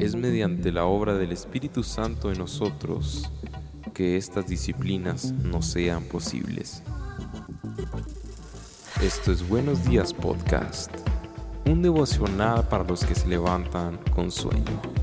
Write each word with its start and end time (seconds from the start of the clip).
Es 0.00 0.16
mediante 0.16 0.72
la 0.72 0.86
obra 0.86 1.14
del 1.14 1.30
Espíritu 1.30 1.82
Santo 1.82 2.32
en 2.32 2.38
nosotros 2.38 3.30
que 3.92 4.16
estas 4.16 4.46
disciplinas 4.46 5.32
no 5.32 5.60
sean 5.60 6.04
posibles. 6.04 6.82
Esto 9.02 9.30
es 9.30 9.46
Buenos 9.46 9.84
Días 9.84 10.14
Podcast, 10.14 10.90
un 11.66 11.82
devocional 11.82 12.66
para 12.66 12.84
los 12.84 13.04
que 13.04 13.14
se 13.14 13.28
levantan 13.28 13.98
con 14.14 14.30
sueño. 14.30 14.99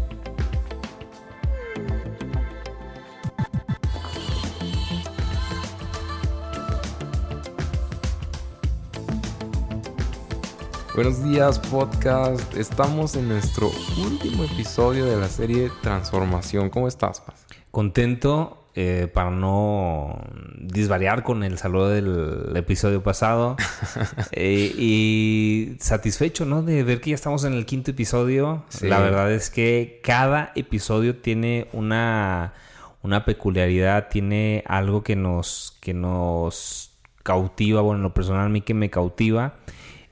Buenos 10.97 11.23
días 11.23 11.59
podcast, 11.59 12.57
estamos 12.57 13.15
en 13.15 13.27
nuestro 13.27 13.69
último 14.03 14.43
episodio 14.45 15.05
de 15.05 15.15
la 15.15 15.27
serie 15.27 15.69
Transformación. 15.83 16.71
¿Cómo 16.71 16.87
estás, 16.87 17.21
Paz? 17.21 17.45
Contento 17.69 18.65
eh, 18.73 19.07
para 19.13 19.29
no 19.29 20.19
disvariar 20.57 21.21
con 21.21 21.43
el 21.43 21.59
saludo 21.59 21.89
del 21.89 22.51
episodio 22.55 23.03
pasado 23.03 23.57
eh, 24.31 24.73
y 24.75 25.77
satisfecho, 25.79 26.45
¿no? 26.45 26.63
De 26.63 26.81
ver 26.81 26.99
que 26.99 27.11
ya 27.11 27.15
estamos 27.15 27.43
en 27.43 27.53
el 27.53 27.67
quinto 27.67 27.91
episodio. 27.91 28.63
La 28.81 28.97
verdad 28.97 29.31
es 29.31 29.51
que 29.51 29.99
cada 30.03 30.51
episodio 30.55 31.17
tiene 31.17 31.67
una, 31.73 32.55
una 33.03 33.23
peculiaridad, 33.23 34.07
tiene 34.09 34.63
algo 34.65 35.03
que 35.03 35.15
nos, 35.15 35.77
que 35.79 35.93
nos 35.93 36.97
cautiva, 37.21 37.81
bueno, 37.81 37.97
en 37.99 38.03
lo 38.03 38.15
personal 38.15 38.47
a 38.47 38.49
mí 38.49 38.61
que 38.61 38.73
me 38.73 38.89
cautiva. 38.89 39.57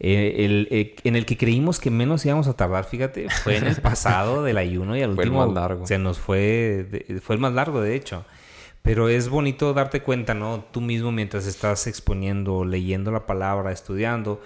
Eh, 0.07 0.45
el, 0.45 0.67
eh, 0.69 0.95
en 1.03 1.15
el 1.15 1.25
que 1.25 1.35
creímos 1.35 1.79
que 1.79 1.89
menos 1.89 2.23
íbamos 2.27 2.47
a 2.47 2.53
tardar, 2.55 2.83
fíjate, 2.85 3.27
fue 3.27 3.57
en 3.57 3.65
el 3.65 3.75
pasado 3.81 4.43
del 4.43 4.59
ayuno 4.59 4.95
y 4.95 5.01
al 5.01 5.09
último 5.09 5.41
el 5.41 5.47
más 5.47 5.55
largo. 5.55 5.87
se 5.87 5.97
nos 5.97 6.19
fue, 6.19 7.07
fue 7.23 7.33
el 7.33 7.41
más 7.41 7.53
largo 7.53 7.81
de 7.81 7.95
hecho. 7.95 8.23
Pero 8.83 9.09
es 9.09 9.29
bonito 9.29 9.73
darte 9.73 10.03
cuenta, 10.03 10.35
¿no? 10.35 10.63
Tú 10.71 10.79
mismo 10.79 11.11
mientras 11.11 11.47
estás 11.47 11.87
exponiendo, 11.87 12.65
leyendo 12.65 13.09
la 13.09 13.25
palabra, 13.25 13.71
estudiando, 13.71 14.43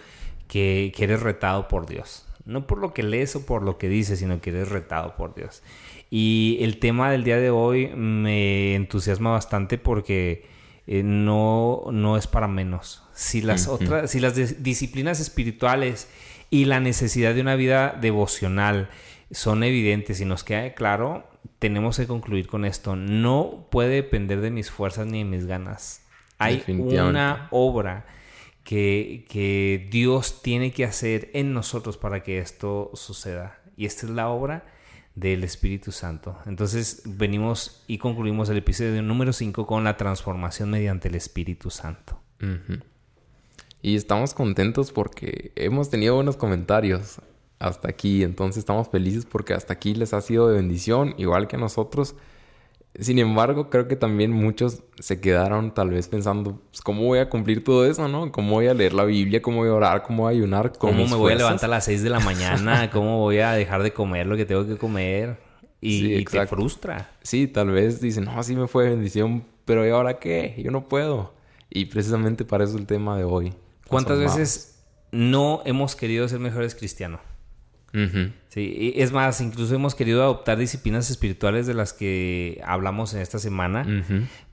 que, 0.48 0.94
que 0.96 1.04
eres 1.04 1.22
retado 1.22 1.68
por 1.68 1.88
Dios. 1.88 2.26
No 2.46 2.66
por 2.66 2.78
lo 2.78 2.94
que 2.94 3.04
lees 3.04 3.36
o 3.36 3.46
por 3.46 3.62
lo 3.62 3.78
que 3.78 3.90
dices, 3.90 4.20
sino 4.20 4.40
que 4.40 4.52
eres 4.52 4.70
retado 4.70 5.18
por 5.18 5.36
Dios. 5.36 5.62
Y 6.10 6.58
el 6.62 6.80
tema 6.80 7.12
del 7.12 7.26
día 7.26 7.36
de 7.36 7.50
hoy 7.50 7.88
me 7.98 8.76
entusiasma 8.76 9.32
bastante 9.32 9.78
porque 9.78 10.48
eh, 10.88 11.04
no, 11.04 11.84
no 11.92 12.16
es 12.16 12.28
para 12.28 12.48
menos. 12.48 13.04
Si 13.20 13.42
las 13.42 13.68
otras, 13.68 14.12
si 14.12 14.22
las 14.22 14.64
disciplinas 14.64 15.20
espirituales 15.20 16.08
y 16.50 16.64
la 16.64 16.80
necesidad 16.80 17.36
de 17.36 17.42
una 17.42 17.56
vida 17.56 17.98
devocional 18.00 18.90
son 19.30 19.62
evidentes 19.64 20.22
y 20.22 20.26
nos 20.26 20.46
queda 20.46 20.74
claro, 20.74 21.30
tenemos 21.60 21.98
que 21.98 22.08
concluir 22.08 22.48
con 22.48 22.64
esto. 22.64 22.96
No 22.96 23.68
puede 23.70 23.96
depender 23.96 24.40
de 24.40 24.52
mis 24.52 24.72
fuerzas 24.72 25.06
ni 25.06 25.18
de 25.18 25.26
mis 25.26 25.46
ganas. 25.46 26.06
Hay 26.38 26.64
una 26.70 27.50
obra 27.52 28.06
que, 28.64 29.26
que 29.28 29.90
Dios 29.92 30.42
tiene 30.42 30.72
que 30.72 30.86
hacer 30.86 31.30
en 31.34 31.54
nosotros 31.54 31.98
para 31.98 32.24
que 32.24 32.40
esto 32.40 32.90
suceda. 32.94 33.60
Y 33.76 33.86
esta 33.86 34.06
es 34.06 34.14
la 34.14 34.30
obra 34.30 34.66
del 35.14 35.44
Espíritu 35.44 35.92
Santo. 35.92 36.40
Entonces 36.46 37.02
venimos 37.04 37.84
y 37.86 37.98
concluimos 37.98 38.48
el 38.48 38.56
episodio 38.56 39.02
número 39.02 39.34
5 39.34 39.68
con 39.68 39.84
la 39.84 39.98
transformación 39.98 40.70
mediante 40.70 41.10
el 41.10 41.16
Espíritu 41.16 41.70
Santo. 41.70 42.18
Y 43.82 43.96
estamos 43.96 44.34
contentos 44.34 44.92
porque 44.92 45.52
hemos 45.56 45.90
tenido 45.90 46.16
buenos 46.16 46.36
comentarios 46.36 47.20
hasta 47.60 47.90
aquí. 47.90 48.24
Entonces 48.24 48.60
estamos 48.60 48.90
felices 48.90 49.26
porque 49.26 49.54
hasta 49.54 49.74
aquí 49.74 49.94
les 49.94 50.14
ha 50.14 50.22
sido 50.22 50.48
de 50.48 50.56
bendición, 50.56 51.14
igual 51.18 51.48
que 51.48 51.56
a 51.56 51.60
nosotros. 51.60 52.16
Sin 53.00 53.20
embargo, 53.20 53.70
creo 53.70 53.88
que 53.88 53.96
también 53.96 54.32
muchos 54.32 54.82
se 55.00 55.22
quedaron 55.22 55.74
tal 55.74 55.92
vez 55.92 56.08
pensando, 56.08 56.60
pues, 56.72 56.82
¿cómo 56.82 57.04
voy 57.04 57.20
a 57.20 57.30
cumplir 57.30 57.64
todo 57.64 57.86
eso, 57.86 58.08
no? 58.08 58.32
¿Cómo 58.32 58.54
voy 58.56 58.68
a 58.68 58.74
leer 58.74 58.94
la 58.94 59.06
Biblia? 59.06 59.42
¿Cómo 59.42 59.58
voy 59.58 59.70
a 59.70 59.74
orar? 59.74 60.04
¿Cómo 60.04 60.24
voy 60.24 60.34
a 60.34 60.38
ayunar? 60.38 60.74
¿Cómo 60.78 61.06
me 61.06 61.16
voy 61.16 61.34
a 61.34 61.36
levantar 61.36 61.70
a 61.70 61.76
las 61.76 61.86
6 61.86 62.02
de 62.02 62.10
la 62.10 62.20
mañana? 62.20 62.90
¿Cómo 62.92 63.20
voy 63.20 63.40
a 63.40 63.52
dejar 63.52 63.84
de 63.84 63.94
comer 63.94 64.26
lo 64.26 64.36
que 64.36 64.46
tengo 64.46 64.66
que 64.66 64.76
comer? 64.76 65.38
Y, 65.82 66.26
te 66.26 66.46
frustra. 66.48 67.12
Sí, 67.22 67.48
tal 67.48 67.70
vez 67.70 68.02
dicen, 68.02 68.26
no, 68.26 68.42
sí 68.44 68.56
me 68.56 68.68
fue 68.68 68.90
bendición, 68.90 69.46
pero 69.64 69.88
¿y 69.88 69.92
ahora 69.92 70.20
qué? 70.20 70.56
Yo 70.58 70.72
no 70.72 70.90
puedo. 70.90 71.34
Y 71.70 71.86
precisamente 71.86 72.44
para 72.44 72.64
eso 72.64 72.78
el 72.78 72.86
tema 72.86 73.16
de 73.16 73.24
hoy. 73.24 73.54
¿Cuántas 73.90 74.20
veces 74.20 74.84
no 75.12 75.62
hemos 75.66 75.96
querido 75.96 76.28
ser 76.28 76.40
mejores 76.40 76.76
cristianos? 76.76 77.22
Sí, 78.50 78.94
es 78.96 79.12
más, 79.12 79.42
incluso 79.42 79.74
hemos 79.74 79.96
querido 79.96 80.22
adoptar 80.22 80.58
disciplinas 80.58 81.10
espirituales 81.10 81.66
de 81.66 81.74
las 81.74 81.92
que 81.94 82.62
hablamos 82.64 83.14
en 83.14 83.22
esta 83.22 83.40
semana, 83.40 83.86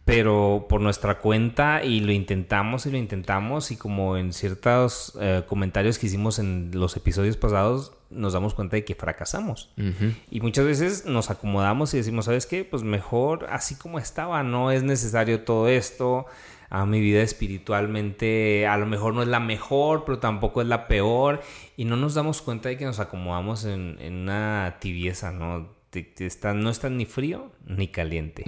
pero 0.04 0.66
por 0.68 0.80
nuestra 0.80 1.18
cuenta 1.18 1.84
y 1.84 2.00
lo 2.00 2.12
intentamos 2.12 2.86
y 2.86 2.90
lo 2.90 2.96
intentamos 2.96 3.70
y 3.70 3.76
como 3.76 4.16
en 4.16 4.32
ciertos 4.32 5.18
eh, 5.20 5.42
comentarios 5.46 5.98
que 5.98 6.06
hicimos 6.06 6.38
en 6.38 6.70
los 6.72 6.96
episodios 6.96 7.36
pasados 7.36 7.92
nos 8.08 8.32
damos 8.32 8.54
cuenta 8.54 8.76
de 8.76 8.84
que 8.84 8.94
fracasamos. 8.94 9.72
Y 10.30 10.40
muchas 10.40 10.64
veces 10.64 11.06
nos 11.06 11.30
acomodamos 11.30 11.92
y 11.92 11.98
decimos, 11.98 12.26
¿sabes 12.26 12.46
qué? 12.46 12.64
Pues 12.64 12.84
mejor 12.84 13.48
así 13.50 13.74
como 13.74 13.98
estaba, 13.98 14.42
no 14.42 14.70
es 14.70 14.82
necesario 14.82 15.42
todo 15.42 15.68
esto 15.68 16.26
a 16.68 16.84
mi 16.86 17.00
vida 17.00 17.22
espiritualmente 17.22 18.66
a 18.66 18.76
lo 18.76 18.86
mejor 18.86 19.14
no 19.14 19.22
es 19.22 19.28
la 19.28 19.40
mejor, 19.40 20.04
pero 20.04 20.18
tampoco 20.18 20.62
es 20.62 20.68
la 20.68 20.88
peor 20.88 21.42
y 21.76 21.84
no 21.84 21.96
nos 21.96 22.14
damos 22.14 22.42
cuenta 22.42 22.68
de 22.68 22.76
que 22.76 22.84
nos 22.84 23.00
acomodamos 23.00 23.64
en, 23.64 23.98
una 24.00 24.76
tibieza, 24.80 25.32
¿no? 25.32 25.68
está, 25.92 26.54
no 26.54 26.70
está 26.70 26.90
ni 26.90 27.06
frío 27.06 27.52
ni 27.66 27.88
caliente. 27.88 28.44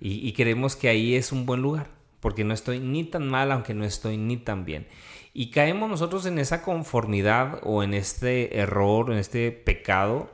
y, 0.00 0.32
creemos 0.32 0.76
que 0.76 0.88
ahí 0.88 1.14
es 1.14 1.32
un 1.32 1.46
buen 1.46 1.62
lugar, 1.62 1.88
porque 2.20 2.44
no 2.44 2.54
estoy 2.54 2.80
ni 2.80 3.04
tan 3.04 3.28
mal, 3.28 3.52
aunque 3.52 3.74
no 3.74 3.84
estoy 3.84 4.16
ni 4.16 4.36
tan 4.36 4.64
bien. 4.64 4.86
Y 5.32 5.50
caemos 5.50 5.88
nosotros 5.88 6.26
en 6.26 6.38
esa 6.38 6.62
conformidad 6.62 7.60
o 7.62 7.82
en 7.82 7.94
este 7.94 8.58
error, 8.58 9.12
en 9.12 9.18
este 9.18 9.52
pecado, 9.52 10.30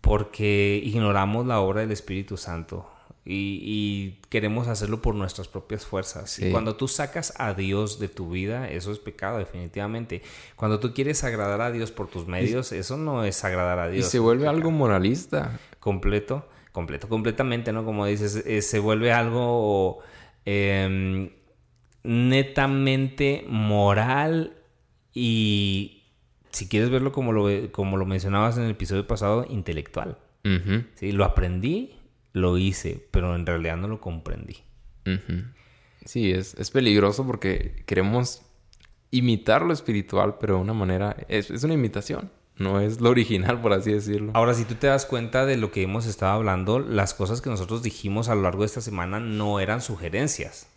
porque 0.00 0.80
ignoramos 0.84 1.46
la 1.46 1.60
obra 1.60 1.80
del 1.80 1.90
Espíritu 1.90 2.36
Santo 2.36 2.93
y, 3.26 4.18
queremos 4.28 4.68
hacerlo 4.68 5.00
por 5.00 5.14
nuestras 5.14 5.48
propias 5.48 5.86
fuerzas. 5.86 6.38
Y 6.38 6.50
cuando 6.50 6.76
tú 6.76 6.88
sacas 6.88 7.32
a 7.38 7.54
Dios 7.54 7.98
de 7.98 8.08
tu 8.08 8.30
vida, 8.30 8.68
eso 8.68 8.92
es 8.92 8.98
pecado 8.98 9.38
definitivamente. 9.38 10.22
Cuando 10.56 10.78
tú 10.78 10.92
quieres 10.92 11.24
agradar 11.24 11.60
a 11.62 11.70
Dios 11.70 11.90
por 11.90 12.08
tus 12.08 12.26
medios, 12.26 12.72
eso 12.72 12.96
no 12.96 13.24
es 13.24 13.42
agradar 13.44 13.78
a 13.78 13.88
Dios. 13.88 14.06
Y 14.06 14.10
se 14.10 14.18
vuelve 14.18 14.46
algo 14.46 14.70
moralista. 14.70 15.58
Completo, 15.80 16.48
completo, 16.72 17.08
completamente, 17.08 17.72
¿no? 17.72 17.84
Como 17.84 18.04
dices, 18.04 18.36
eh, 18.44 18.60
se 18.60 18.78
vuelve 18.78 19.12
algo 19.12 20.00
em, 20.44 21.30
netamente 22.02 23.44
moral 23.48 24.56
y, 25.14 26.02
si 26.50 26.68
quieres 26.68 26.90
verlo 26.90 27.12
como 27.12 27.32
lo, 27.32 27.72
como 27.72 27.96
lo 27.96 28.04
mencionabas 28.04 28.58
en 28.58 28.64
el 28.64 28.72
episodio 28.72 29.06
pasado, 29.06 29.46
intelectual. 29.48 30.18
¿Sí? 30.96 31.12
Lo 31.12 31.24
aprendí 31.24 31.94
lo 32.34 32.58
hice, 32.58 33.06
pero 33.10 33.34
en 33.34 33.46
realidad 33.46 33.78
no 33.78 33.88
lo 33.88 34.00
comprendí. 34.00 34.58
Sí, 36.04 36.32
es, 36.32 36.54
es, 36.54 36.70
peligroso 36.70 37.26
porque 37.26 37.82
queremos 37.86 38.42
imitar 39.10 39.62
lo 39.62 39.72
espiritual, 39.72 40.36
pero 40.38 40.56
de 40.56 40.60
una 40.60 40.74
manera... 40.74 41.16
Es, 41.28 41.50
es, 41.50 41.62
una 41.64 41.74
imitación, 41.74 42.30
no 42.56 42.80
es 42.80 43.00
lo 43.00 43.10
original, 43.10 43.60
por 43.60 43.72
así 43.72 43.92
decirlo. 43.92 44.32
Ahora, 44.34 44.52
si 44.52 44.64
tú 44.64 44.74
te 44.74 44.88
das 44.88 45.06
cuenta 45.06 45.46
de 45.46 45.56
lo 45.56 45.70
que 45.70 45.82
hemos 45.82 46.06
estado 46.06 46.32
hablando, 46.32 46.80
las 46.80 47.14
cosas 47.14 47.40
que 47.40 47.50
nosotros 47.50 47.82
dijimos 47.82 48.28
a 48.28 48.34
lo 48.34 48.42
largo 48.42 48.60
de 48.60 48.66
esta 48.66 48.80
semana 48.80 49.20
no 49.20 49.60
eran 49.60 49.80
sugerencias. 49.80 50.68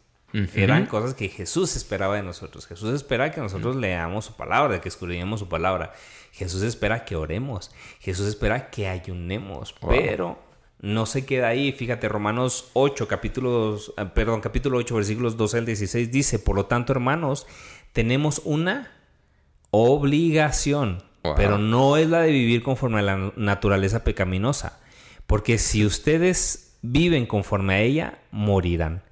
Eran 0.53 0.85
cosas 0.85 1.13
que 1.13 1.29
Jesús 1.29 1.75
esperaba 1.75 2.15
de 2.15 2.21
nosotros. 2.21 2.67
Jesús 2.67 2.93
espera 2.93 3.31
que 3.31 3.41
nosotros 3.41 3.75
leamos 3.75 4.25
su 4.25 4.35
palabra, 4.35 4.79
que 4.81 4.89
escudriñemos 4.89 5.39
su 5.39 5.47
palabra. 5.47 5.93
Jesús 6.33 6.61
espera 6.61 7.05
que 7.05 7.15
oremos. 7.15 7.71
Jesús 7.99 8.27
espera 8.27 8.69
que 8.69 8.87
ayunemos. 8.87 9.73
Pero 9.87 10.37
no 10.79 11.05
se 11.05 11.25
queda 11.25 11.49
ahí. 11.49 11.71
Fíjate, 11.71 12.07
Romanos 12.09 12.69
8, 12.73 13.07
capítulos, 13.07 13.93
eh, 13.97 14.05
perdón, 14.13 14.41
capítulo 14.41 14.77
8, 14.77 14.95
versículos 14.95 15.37
12 15.37 15.57
al 15.59 15.65
16 15.65 16.11
dice, 16.11 16.39
por 16.39 16.55
lo 16.55 16.65
tanto, 16.65 16.93
hermanos, 16.93 17.47
tenemos 17.93 18.41
una 18.45 18.91
obligación, 19.71 21.03
pero 21.35 21.57
no 21.57 21.97
es 21.97 22.07
la 22.09 22.21
de 22.21 22.31
vivir 22.31 22.63
conforme 22.63 22.99
a 22.99 23.03
la 23.03 23.33
naturaleza 23.35 24.03
pecaminosa, 24.03 24.79
porque 25.25 25.57
si 25.57 25.85
ustedes 25.85 26.77
viven 26.81 27.25
conforme 27.25 27.73
a 27.73 27.81
ella, 27.81 28.19
morirán. 28.31 29.03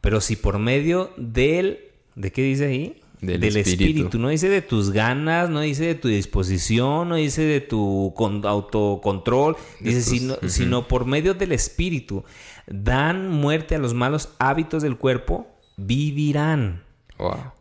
Pero 0.00 0.20
si 0.20 0.36
por 0.36 0.60
medio 0.60 1.12
del, 1.16 1.90
¿de 2.14 2.30
qué 2.30 2.42
dice 2.42 2.66
ahí? 2.66 3.02
Del, 3.20 3.56
espíritu. 3.56 4.18
No 4.18 4.28
dice 4.28 4.48
de 4.48 4.62
tus 4.62 4.90
ganas, 4.90 5.50
no 5.50 5.60
dice 5.60 5.84
de 5.86 5.94
tu 5.94 6.08
disposición, 6.08 7.08
no 7.08 7.16
dice 7.16 7.42
de 7.42 7.60
tu 7.60 8.14
autocontrol. 8.16 9.56
Dice, 9.80 10.02
sino, 10.02 10.36
sino 10.46 10.88
por 10.88 11.04
medio 11.04 11.34
del 11.34 11.52
espíritu 11.52 12.24
dan 12.66 13.28
muerte 13.28 13.76
a 13.76 13.78
los 13.78 13.94
malos 13.94 14.30
hábitos 14.38 14.82
del 14.82 14.96
cuerpo, 14.96 15.46
vivirán. 15.76 16.82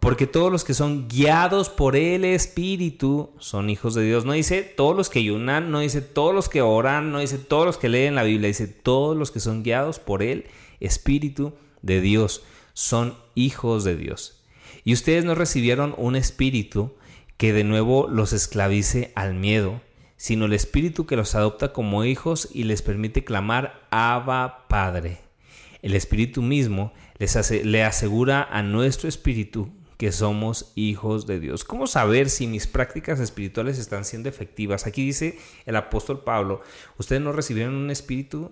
Porque 0.01 0.27
todos 0.27 0.51
los 0.51 0.65
que 0.65 0.73
son 0.73 1.07
guiados 1.07 1.69
por 1.69 1.95
el 1.95 2.25
Espíritu 2.25 3.29
son 3.39 3.69
hijos 3.69 3.95
de 3.95 4.03
Dios. 4.03 4.25
No 4.25 4.33
dice 4.33 4.63
todos 4.63 4.97
los 4.97 5.09
que 5.09 5.19
ayunan, 5.19 5.71
no 5.71 5.79
dice 5.79 6.01
todos 6.01 6.35
los 6.35 6.49
que 6.49 6.61
oran, 6.61 7.13
no 7.13 7.19
dice 7.19 7.37
todos 7.37 7.65
los 7.65 7.77
que 7.77 7.87
leen 7.87 8.15
la 8.15 8.23
Biblia, 8.23 8.49
dice 8.49 8.67
todos 8.67 9.15
los 9.15 9.31
que 9.31 9.39
son 9.39 9.63
guiados 9.63 9.99
por 9.99 10.23
el 10.23 10.45
Espíritu 10.81 11.53
de 11.81 12.01
Dios 12.01 12.43
son 12.73 13.15
hijos 13.33 13.85
de 13.85 13.95
Dios. 13.95 14.41
Y 14.85 14.93
ustedes 14.93 15.25
no 15.25 15.33
recibieron 15.33 15.95
un 15.97 16.15
espíritu 16.15 16.93
que 17.37 17.53
de 17.53 17.63
nuevo 17.63 18.07
los 18.07 18.33
esclavice 18.33 19.11
al 19.15 19.33
miedo, 19.33 19.81
sino 20.15 20.45
el 20.45 20.53
espíritu 20.53 21.07
que 21.07 21.15
los 21.15 21.33
adopta 21.33 21.73
como 21.73 22.05
hijos 22.05 22.47
y 22.53 22.63
les 22.63 22.83
permite 22.83 23.23
clamar 23.23 23.87
Abba 23.89 24.67
Padre. 24.69 25.17
El 25.81 25.95
espíritu 25.95 26.43
mismo 26.43 26.93
les 27.17 27.51
le 27.65 27.83
asegura 27.83 28.43
a 28.43 28.61
nuestro 28.61 29.09
espíritu 29.09 29.69
que 29.97 30.11
somos 30.11 30.71
hijos 30.75 31.25
de 31.25 31.39
Dios. 31.39 31.63
¿Cómo 31.63 31.87
saber 31.87 32.29
si 32.29 32.45
mis 32.45 32.67
prácticas 32.67 33.19
espirituales 33.19 33.79
están 33.79 34.05
siendo 34.05 34.29
efectivas? 34.29 34.85
Aquí 34.85 35.03
dice 35.03 35.39
el 35.65 35.77
apóstol 35.77 36.23
Pablo, 36.23 36.61
ustedes 36.99 37.23
no 37.23 37.31
recibieron 37.31 37.73
un 37.73 37.89
espíritu 37.89 38.51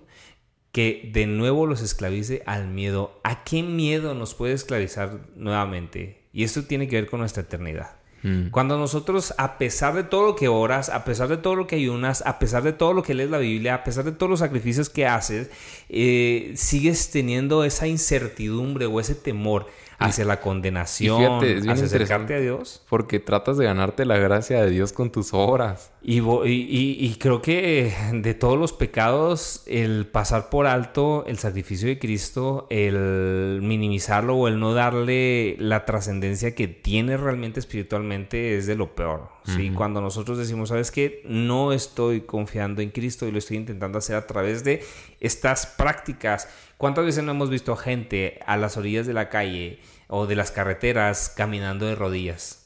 que 0.72 1.12
de 1.14 1.28
nuevo 1.28 1.68
los 1.68 1.82
esclavice 1.82 2.42
al 2.48 2.68
miedo. 2.68 3.22
¿A 3.24 3.44
qué 3.44 3.62
miedo 3.62 4.16
nos 4.16 4.34
puede 4.34 4.54
esclavizar 4.54 5.20
nuevamente? 5.36 6.23
Y 6.34 6.44
esto 6.44 6.64
tiene 6.64 6.88
que 6.88 6.96
ver 6.96 7.10
con 7.10 7.20
nuestra 7.20 7.44
eternidad. 7.44 7.92
Mm. 8.24 8.50
Cuando 8.50 8.78
nosotros, 8.78 9.34
a 9.38 9.58
pesar 9.58 9.94
de 9.94 10.04
todo 10.04 10.26
lo 10.26 10.36
que 10.36 10.48
oras, 10.48 10.90
a 10.90 11.06
pesar 11.06 11.28
de 11.28 11.38
todo 11.38 11.56
lo 11.56 11.68
que 11.68 11.76
ayunas, 11.76 12.24
a 12.26 12.40
pesar 12.40 12.64
de 12.64 12.74
todo 12.74 12.94
lo 12.94 13.04
que 13.04 13.14
lees 13.14 13.30
la 13.30 13.38
Biblia, 13.38 13.76
a 13.76 13.84
pesar 13.84 14.06
de 14.06 14.14
todos 14.14 14.30
los 14.30 14.40
sacrificios 14.40 14.90
que 14.90 15.06
haces, 15.06 15.50
eh, 15.90 16.54
sigues 16.56 17.12
teniendo 17.12 17.64
esa 17.64 17.86
incertidumbre 17.88 18.86
o 18.88 19.00
ese 19.00 19.14
temor 19.14 19.68
hacia 20.08 20.26
la 20.26 20.40
condenación, 20.42 21.44
hacia 21.70 21.86
acercarte 21.86 22.36
a 22.36 22.40
Dios. 22.40 22.84
Porque 22.90 23.20
tratas 23.20 23.58
de 23.58 23.66
ganarte 23.66 24.06
la 24.06 24.18
gracia 24.18 24.62
de 24.64 24.70
Dios 24.70 24.94
con 24.94 25.12
tus 25.12 25.34
obras. 25.34 25.92
Y, 26.02 26.20
y, 26.20 27.16
creo 27.16 27.42
que 27.42 27.94
de 28.12 28.34
todos 28.34 28.60
los 28.60 28.74
pecados, 28.74 29.64
el 29.68 30.06
pasar 30.06 30.50
por 30.50 30.68
alto 30.68 31.24
el 31.28 31.38
sacrificio 31.38 31.88
de 31.88 31.98
Cristo, 31.98 32.68
el 32.70 33.60
minimizarlo 33.62 34.36
o 34.36 34.48
el 34.50 34.60
no 34.60 34.74
darle 34.74 35.56
la 35.60 35.86
trascendencia 35.86 36.56
que 36.56 36.68
tiene 36.68 37.16
realmente 37.16 37.62
espiritualmente 37.62 38.58
es 38.58 38.68
de 38.68 38.76
lo 38.76 38.96
peor. 38.96 39.30
¿sí? 39.46 39.72
Cuando 39.72 40.02
nosotros 40.02 40.38
decimos, 40.38 40.70
¿sabes 40.70 40.92
qué? 40.92 41.22
No 41.26 41.72
estoy 41.72 42.22
confiando 42.22 42.82
en 42.82 42.90
Cristo 42.90 43.26
y 43.28 43.32
lo 43.32 43.38
estoy 43.38 43.58
intentando 43.58 43.98
hacer 43.98 44.16
a 44.16 44.28
través 44.28 44.64
de 44.64 44.84
estas 45.20 45.68
prácticas. 45.68 46.50
¿Cuántas 46.78 47.06
veces 47.06 47.24
no 47.24 47.32
hemos 47.32 47.50
visto 47.50 47.76
gente 47.76 48.40
a 48.46 48.58
las 48.58 48.76
orillas 48.76 49.08
de 49.08 49.14
la 49.14 49.30
calle 49.30 49.80
o 50.08 50.28
de 50.28 50.36
las 50.36 50.52
carreteras 50.52 51.34
caminando 51.36 51.86
de 51.86 51.96
rodillas? 51.96 52.64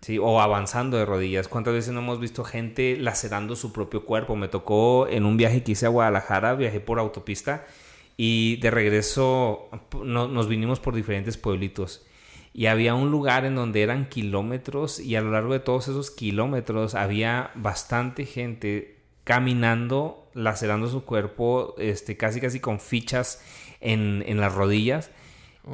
¿sí? 0.00 0.18
O 0.18 0.40
avanzando 0.40 0.96
de 0.96 1.04
rodillas. 1.04 1.48
¿Cuántas 1.48 1.74
veces 1.74 1.92
no 1.92 2.00
hemos 2.00 2.20
visto 2.20 2.44
gente 2.44 2.96
lacerando 2.98 3.56
su 3.56 3.72
propio 3.72 4.04
cuerpo? 4.04 4.36
Me 4.36 4.48
tocó 4.48 5.06
en 5.08 5.24
un 5.24 5.36
viaje 5.36 5.62
que 5.62 5.72
hice 5.72 5.86
a 5.86 5.90
Guadalajara, 5.90 6.54
viajé 6.54 6.80
por 6.80 6.98
autopista 6.98 7.66
y 8.16 8.56
de 8.56 8.70
regreso 8.70 9.68
nos 10.02 10.48
vinimos 10.48 10.80
por 10.80 10.94
diferentes 10.94 11.36
pueblitos. 11.36 12.06
Y 12.54 12.66
había 12.66 12.94
un 12.94 13.10
lugar 13.10 13.46
en 13.46 13.54
donde 13.54 13.82
eran 13.82 14.08
kilómetros 14.08 15.00
y 15.00 15.16
a 15.16 15.22
lo 15.22 15.30
largo 15.30 15.54
de 15.54 15.60
todos 15.60 15.88
esos 15.88 16.10
kilómetros 16.10 16.94
había 16.94 17.50
bastante 17.54 18.26
gente 18.26 18.98
caminando, 19.24 20.28
lacerando 20.34 20.88
su 20.88 21.04
cuerpo, 21.04 21.74
este, 21.78 22.16
casi 22.18 22.40
casi 22.40 22.60
con 22.60 22.78
fichas 22.78 23.42
en, 23.80 24.22
en 24.26 24.38
las 24.38 24.54
rodillas 24.54 25.10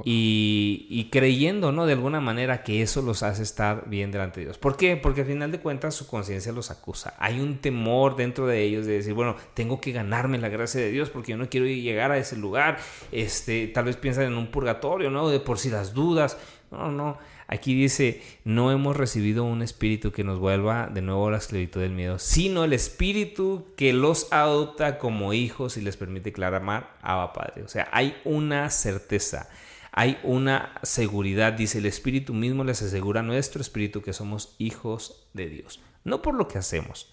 y, 0.05 1.09
creyendo, 1.11 1.73
¿no? 1.73 1.87
De 1.87 1.95
alguna 1.95 2.21
manera 2.21 2.63
que 2.63 2.83
eso 2.83 3.01
los 3.01 3.23
hace 3.23 3.43
estar 3.43 3.89
bien 3.89 4.11
delante 4.11 4.41
de 4.41 4.47
Dios. 4.47 4.59
¿Por 4.59 4.77
qué? 4.77 4.97
Porque 4.97 5.23
al 5.23 5.27
final 5.27 5.51
de 5.51 5.61
cuentas 5.61 5.95
su 5.95 6.07
conciencia 6.07 6.53
los 6.53 6.71
acusa. 6.71 7.15
Hay 7.19 7.41
un 7.41 7.59
temor 7.59 8.15
dentro 8.15 8.47
de 8.47 8.63
ellos 8.63 8.85
de 8.85 8.95
decir, 8.95 9.15
bueno, 9.15 9.37
tengo 9.55 9.81
que 9.81 9.93
ganarme 9.93 10.37
la 10.39 10.51
gracia 10.51 10.81
de 10.81 10.91
Dios 10.91 11.09
porque 11.09 11.31
yo 11.33 11.39
no 11.39 11.49
quiero 11.49 11.67
llegar 11.67 12.11
a 12.11 12.19
ese 12.19 12.37
lugar. 12.37 12.79
Este, 13.13 13.67
tal 13.69 13.87
vez 13.87 13.97
piensan 13.97 14.25
en 14.25 14.35
un 14.35 14.49
purgatorio, 14.49 15.11
¿no? 15.11 15.31
De 15.31 15.41
por 15.41 15.59
si 15.59 15.71
las 15.71 15.95
dudas. 15.95 16.37
No, 16.71 16.93
no. 16.93 17.17
Aquí 17.47 17.73
dice, 17.73 18.23
no 18.45 18.71
hemos 18.71 18.95
recibido 18.95 19.45
un 19.45 19.63
espíritu 19.63 20.13
que 20.13 20.23
nos 20.23 20.39
vuelva 20.39 20.91
de 20.93 21.01
nuevo 21.01 21.29
a 21.29 21.31
la 21.31 21.39
esclavitud 21.39 21.81
del 21.81 21.93
miedo, 21.93 22.19
sino 22.19 22.65
el 22.65 22.75
espíritu 22.75 23.65
que 23.75 23.95
los 23.95 24.31
adopta 24.35 24.99
como 24.99 25.33
hijos 25.33 25.79
y 25.79 25.81
les 25.81 25.97
permite 25.97 26.31
clamar 26.31 26.95
a 27.01 27.33
Padre. 27.33 27.63
O 27.63 27.69
sea, 27.69 27.89
hay 27.91 28.15
una 28.25 28.69
certeza 28.69 29.49
hay 29.99 30.17
una 30.23 30.79
seguridad, 30.85 31.55
dice 31.55 31.79
el 31.79 31.87
Espíritu 31.87 32.33
mismo 32.33 32.63
les 32.63 32.83
asegura 32.83 33.19
a 33.19 33.25
nuestro 33.25 33.61
Espíritu 33.61 34.01
que 34.01 34.13
somos 34.13 34.55
hijos 34.59 35.29
de 35.35 35.49
Dios. 35.49 35.81
No 36.05 36.23
por 36.23 36.37
lo 36.37 36.47
que 36.47 36.57
hacemos, 36.57 37.13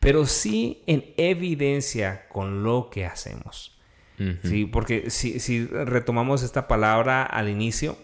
pero 0.00 0.26
sí 0.26 0.82
en 0.88 1.14
evidencia 1.16 2.26
con 2.28 2.64
lo 2.64 2.90
que 2.90 3.06
hacemos. 3.06 3.78
Sí, 4.42 4.64
porque 4.64 5.10
si, 5.10 5.66
retomamos 5.66 6.42
esta 6.42 6.66
palabra 6.66 7.22
al 7.22 7.48
inicio, 7.48 7.96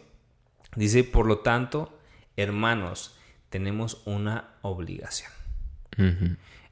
dice, 0.77 1.03
por 1.03 1.27
lo 1.27 1.41
tanto, 1.41 1.99
hermanos, 2.37 3.19
tenemos 3.49 4.01
una 4.05 4.55
obligación. 4.63 5.33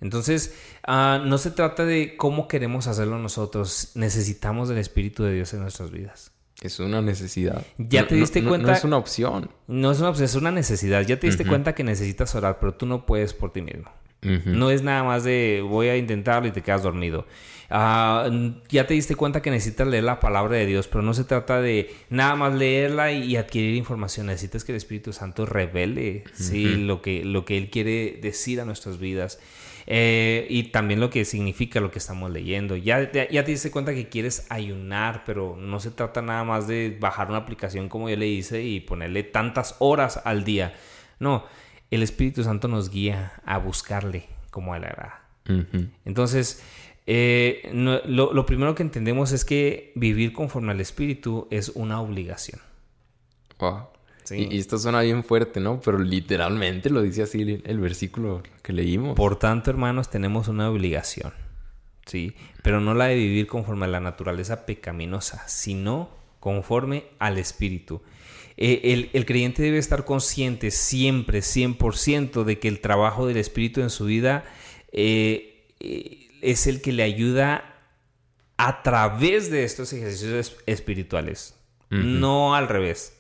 Entonces, 0.01 0.57
ah, 0.87 1.21
no 1.25 1.39
se 1.39 1.51
trata 1.51 1.85
de 1.85 2.17
cómo 2.17 2.47
queremos 2.47 2.87
hacerlo 2.87 3.19
nosotros, 3.19 3.91
necesitamos 3.97 4.69
del 4.69 4.79
Espíritu 4.79 5.25
de 5.25 5.35
Dios 5.35 5.53
en 5.55 5.63
nuestras 5.63 5.91
vidas. 5.91 6.38
Es 6.61 6.81
una 6.81 7.01
necesidad. 7.01 7.65
Ya 7.79 8.07
te 8.07 8.17
diste 8.17 8.43
cuenta. 8.43 8.69
No, 8.69 8.73
es 8.73 8.85
una 8.85 8.97
opción. 8.97 9.51
No 9.69 9.93
es 9.93 10.01
una 10.01 10.11
opción, 10.11 10.25
es 10.25 10.35
una 10.35 10.51
necesidad. 10.51 11.03
Ya 11.03 11.19
te 11.21 11.29
diste 11.29 11.47
cuenta 11.47 11.75
que 11.75 11.85
necesitas 11.85 12.35
orar, 12.35 12.59
pero 12.59 12.75
tú 12.75 12.87
no 12.87 13.07
puedes 13.07 13.33
por 13.33 13.53
ti 13.53 13.63
mismo. 13.63 13.91
No 14.21 14.71
es 14.71 14.83
nada 14.83 15.05
más 15.05 15.23
de 15.23 15.65
voy 15.65 15.89
a 15.89 15.97
intentarlo 15.97 16.49
y 16.49 16.53
te 16.53 16.63
quedas 16.63 16.83
dormido. 16.83 17.27
Ah, 17.71 18.29
ya 18.69 18.87
te 18.87 18.95
diste 18.95 19.15
cuenta 19.15 19.43
que 19.43 19.51
necesitas 19.51 19.87
leer 19.87 20.03
la 20.03 20.19
palabra 20.19 20.57
de 20.57 20.67
Dios, 20.67 20.89
pero 20.89 21.03
no 21.03 21.15
se 21.15 21.25
trata 21.25 21.61
de 21.61 21.95
nada 22.11 22.35
más 22.35 22.55
leerla 22.55 23.13
y, 23.13 23.37
adquirir 23.37 23.77
información. 23.77 24.27
Necesitas 24.27 24.65
que 24.65 24.73
el 24.73 24.77
Espíritu 24.77 25.13
Santo 25.13 25.47
revele 25.47 26.25
¿sí? 26.33 26.65
lo, 26.77 27.03
que, 27.03 27.25
lo 27.25 27.45
que 27.45 27.59
Él 27.59 27.71
quiere 27.71 28.19
decir 28.21 28.61
a 28.61 28.65
nuestras 28.65 28.99
vidas. 28.99 29.39
Eh, 29.91 30.47
y 30.51 30.65
también 30.65 31.01
lo 31.01 31.09
que 31.09 31.25
significa 31.25 31.81
lo 31.81 31.91
que 31.91 31.99
estamos 31.99 32.31
leyendo. 32.31 32.77
Ya, 32.77 33.11
ya, 33.11 33.43
te 33.45 33.51
diste 33.51 33.71
cuenta 33.71 33.95
que 33.95 34.11
quieres 34.11 34.47
ayunar, 34.51 35.23
pero 35.25 35.57
no 35.59 35.81
se 35.81 35.91
trata 35.91 36.21
nada 36.21 36.45
más 36.45 36.69
de 36.69 36.95
bajar 37.01 37.31
una 37.31 37.39
aplicación 37.39 37.89
como 37.89 38.11
yo 38.11 38.17
le 38.17 38.27
hice 38.27 38.63
y 38.63 38.81
ponerle 38.81 39.23
tantas 39.23 39.77
horas 39.79 40.21
al 40.27 40.45
día. 40.45 40.75
No, 41.21 41.47
el 41.91 42.03
Espíritu 42.03 42.45
Santo 42.45 42.69
nos 42.69 42.91
guía 42.91 43.33
a 43.47 43.57
buscarle 43.57 44.27
como 44.51 44.75
a 44.75 44.79
la 44.79 45.23
Entonces, 46.05 46.63
eh, 47.07 47.71
lo, 47.73 48.35
lo, 48.35 48.45
primero 48.45 48.75
que 48.75 48.83
entendemos 48.83 49.33
es 49.33 49.47
que 49.47 49.93
vivir 49.95 50.35
conforme 50.35 50.73
al 50.73 50.83
Espíritu 50.83 51.49
es 51.51 51.71
una 51.71 52.03
obligación. 52.03 52.61
Wow. 53.59 53.87
Y, 54.31 54.59
esto 54.59 54.79
suena 54.79 55.01
bien 55.03 55.25
fuerte, 55.25 55.61
¿no? 55.61 55.81
Pero 55.81 55.99
literalmente 55.99 56.91
lo 56.91 57.03
dice 57.03 57.23
así 57.23 57.61
el, 57.65 57.81
versículo 57.81 58.43
que 58.63 58.73
leímos. 58.73 59.17
Por 59.17 59.39
tanto, 59.39 59.71
hermanos, 59.71 60.11
tenemos 60.11 60.49
una 60.49 60.71
obligación, 60.71 61.33
¿sí? 62.07 62.35
Pero 62.63 62.81
no 62.81 62.95
la 62.95 63.07
de 63.07 63.17
vivir 63.17 63.47
conforme 63.47 63.87
a 63.87 63.89
la 63.89 64.01
naturaleza 64.01 64.67
pecaminosa, 64.67 65.47
sino 65.49 66.11
conforme 66.41 67.05
al 67.19 67.39
Espíritu. 67.39 68.03
Eh, 68.57 69.09
el, 69.13 69.25
creyente 69.25 69.63
debe 69.63 69.79
estar 69.79 70.05
consciente 70.05 70.73
siempre, 70.73 71.41
100%, 71.41 72.43
de 72.43 72.59
que 72.59 72.69
el 72.69 72.81
trabajo 72.81 73.27
del 73.27 73.37
Espíritu 73.37 73.83
en 73.83 73.91
su 73.91 74.07
vida 74.07 74.45
eh, 74.91 75.67
eh, 75.79 76.27
es 76.43 76.67
el 76.67 76.83
que 76.83 76.93
le 76.93 77.05
ayuda 77.05 77.77
a 78.57 78.83
través 78.83 79.51
de 79.53 79.63
estos 79.63 79.93
ejercicios 79.93 80.57
espirituales, 80.67 81.55
no 81.91 82.57
al 82.57 82.69
revés. 82.69 83.18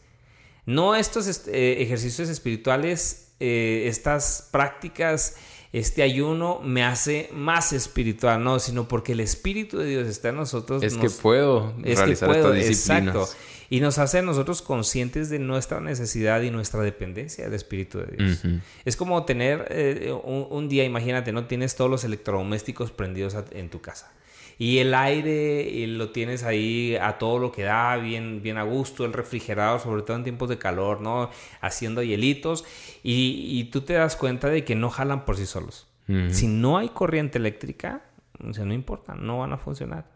No 0.68 0.94
estos 0.94 1.26
eh, 1.48 1.80
ejercicios 1.80 2.28
espirituales, 2.28 3.32
eh, 3.40 3.84
estas 3.86 4.50
prácticas, 4.52 5.36
este 5.72 6.02
ayuno 6.02 6.60
me 6.62 6.84
hace 6.84 7.30
más 7.32 7.72
espiritual, 7.72 8.44
no, 8.44 8.58
sino 8.58 8.86
porque 8.86 9.12
el 9.12 9.20
Espíritu 9.20 9.78
de 9.78 9.86
Dios 9.86 10.06
está 10.06 10.28
en 10.28 10.36
nosotros. 10.36 10.82
Es 10.82 10.98
que 10.98 11.08
puedo 11.08 11.72
realizar 11.78 12.30
estas 12.30 12.54
disciplinas. 12.54 13.16
Exacto. 13.16 13.28
Y 13.70 13.80
nos 13.80 13.96
hace 13.96 14.18
a 14.18 14.22
nosotros 14.22 14.60
conscientes 14.60 15.30
de 15.30 15.38
nuestra 15.38 15.80
necesidad 15.80 16.42
y 16.42 16.50
nuestra 16.50 16.82
dependencia 16.82 17.44
del 17.44 17.54
Espíritu 17.54 18.00
de 18.00 18.16
Dios. 18.18 18.42
Es 18.84 18.96
como 18.96 19.24
tener 19.24 19.68
eh, 19.70 20.12
un, 20.22 20.68
día, 20.68 20.84
imagínate, 20.84 21.32
no 21.32 21.46
tienes 21.46 21.76
todos 21.76 21.90
los 21.90 22.04
electrodomésticos 22.04 22.90
prendidos 22.90 23.34
en 23.52 23.70
tu 23.70 23.80
casa 23.80 24.12
y 24.58 24.78
el 24.78 24.92
aire 24.92 25.86
lo 25.86 26.10
tienes 26.10 26.42
ahí 26.42 26.96
a 27.00 27.16
todo 27.18 27.38
lo 27.38 27.52
que 27.52 27.62
da, 27.62 27.96
bien, 27.96 28.42
bien 28.42 28.58
a 28.58 28.64
gusto, 28.64 29.04
el 29.04 29.12
refrigerador, 29.12 29.80
sobre 29.80 30.02
todo 30.02 30.16
en 30.16 30.24
tiempos 30.24 30.48
de 30.48 30.58
calor, 30.58 31.00
¿no? 31.00 31.30
Haciendo 31.60 32.02
hielitos 32.02 32.64
y, 33.04 33.64
tú 33.70 33.82
te 33.82 33.94
das 33.94 34.16
cuenta 34.16 34.48
de 34.48 34.64
que 34.64 34.74
no 34.74 34.90
jalan 34.90 35.24
por 35.24 35.36
sí 35.36 35.46
solos. 35.46 35.86
Si 36.30 36.46
no 36.46 36.78
hay 36.78 36.88
corriente 36.88 37.36
eléctrica, 37.36 38.02
o 38.42 38.54
sea, 38.54 38.64
no 38.64 38.72
importa, 38.72 39.14
no 39.14 39.40
van 39.40 39.52
a 39.52 39.58
funcionar. 39.58 40.06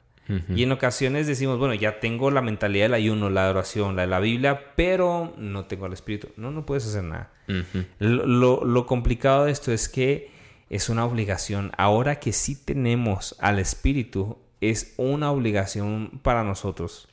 Y 0.49 0.62
en 0.62 0.72
ocasiones 0.72 1.26
decimos, 1.26 1.58
bueno, 1.58 1.75
ya 1.75 2.00
tengo 2.00 2.30
la 2.30 2.40
mentalidad 2.40 2.87
del 2.87 2.94
ayuno, 2.94 3.28
la 3.28 3.44
adoración, 3.44 3.96
la 3.96 4.02
de 4.02 4.08
la 4.08 4.18
Biblia, 4.18 4.72
pero 4.75 5.34
no 5.37 5.66
tengo 5.66 5.87
el 5.87 5.92
Espíritu. 5.92 6.28
No, 6.37 6.50
no 6.50 6.64
puedes 6.64 6.87
hacer 6.87 7.04
nada. 7.04 7.30
lo, 7.99 8.64
lo, 8.64 8.87
complicado 8.87 9.44
de 9.44 9.52
esto 9.52 9.72
es 9.72 9.90
que 9.90 10.31
es 10.73 10.88
una 10.88 11.05
obligación. 11.05 11.71
Ahora 11.76 12.19
que 12.19 12.33
sí 12.33 12.57
tenemos 12.57 13.37
al 13.38 13.59
Espíritu, 13.59 14.38
es 14.62 14.95
una 14.97 15.31
obligación 15.31 16.19
para 16.23 16.45
nosotros 16.45 17.09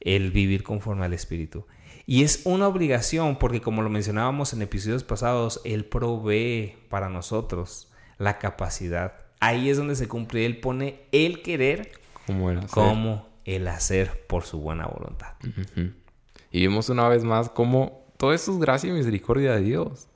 el 0.00 0.32
vivir 0.32 0.64
conforme 0.64 1.04
al 1.04 1.12
Espíritu. 1.12 1.64
Y 2.06 2.24
es 2.24 2.42
una 2.44 2.66
obligación 2.66 3.38
porque 3.38 3.60
como 3.60 3.82
lo 3.82 3.88
mencionábamos 3.88 4.52
en 4.52 4.62
episodios 4.62 5.04
pasados, 5.04 5.60
Él 5.64 5.84
provee 5.84 6.74
para 6.88 7.08
nosotros 7.08 7.88
la 8.18 8.38
capacidad. 8.38 9.12
Ahí 9.38 9.70
es 9.70 9.76
donde 9.76 9.94
se 9.94 10.08
cumple. 10.08 10.44
Él 10.44 10.58
pone 10.58 11.02
el 11.12 11.42
querer 11.42 11.92
como 12.26 12.50
el 12.50 12.58
hacer, 12.58 12.70
como 12.70 13.28
el 13.44 13.68
hacer 13.68 14.26
por 14.26 14.42
su 14.42 14.58
buena 14.58 14.88
voluntad. 14.88 15.34
Y 16.50 16.66
vemos 16.66 16.88
una 16.88 17.08
vez 17.08 17.22
más 17.22 17.48
cómo 17.48 18.06
todo 18.16 18.32
eso 18.32 18.50
es 18.50 18.58
gracia 18.58 18.90
y 18.90 18.92
misericordia 18.92 19.54
de 19.54 19.60
Dios. 19.60 20.08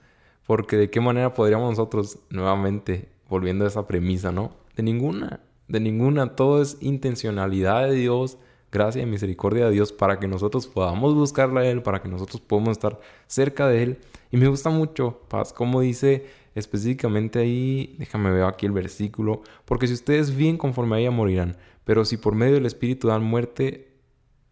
Porque 0.46 0.76
de 0.76 0.90
qué 0.90 1.00
manera 1.00 1.34
podríamos 1.34 1.70
nosotros 1.70 2.18
nuevamente, 2.30 3.08
volviendo 3.28 3.64
a 3.64 3.68
esa 3.68 3.86
premisa, 3.86 4.32
¿no? 4.32 4.52
De 4.76 4.82
ninguna, 4.82 5.40
de 5.68 5.80
ninguna. 5.80 6.34
Todo 6.34 6.60
es 6.60 6.76
intencionalidad 6.80 7.88
de 7.88 7.94
Dios 7.94 8.38
gracia 8.72 9.02
y 9.02 9.06
misericordia 9.06 9.66
de 9.66 9.72
Dios 9.72 9.92
para 9.92 10.18
que 10.18 10.26
nosotros 10.26 10.66
podamos 10.66 11.14
buscarle 11.14 11.60
a 11.60 11.70
Él, 11.70 11.82
para 11.82 12.02
que 12.02 12.08
nosotros 12.08 12.40
podamos 12.40 12.70
estar 12.70 12.98
cerca 13.26 13.68
de 13.68 13.82
Él. 13.82 13.98
Y 14.30 14.38
me 14.38 14.48
gusta 14.48 14.70
mucho, 14.70 15.20
Paz, 15.28 15.52
como 15.52 15.82
dice 15.82 16.26
específicamente 16.54 17.38
ahí, 17.38 17.94
déjame 17.98 18.30
ver 18.30 18.44
aquí 18.44 18.66
el 18.66 18.72
versículo, 18.72 19.42
porque 19.64 19.86
si 19.86 19.94
ustedes 19.94 20.34
bien 20.34 20.56
conforme 20.56 20.96
a 20.96 20.98
ella 20.98 21.10
morirán, 21.10 21.56
pero 21.84 22.04
si 22.04 22.16
por 22.16 22.34
medio 22.34 22.54
del 22.54 22.66
Espíritu 22.66 23.08
dan 23.08 23.22
muerte 23.22 23.92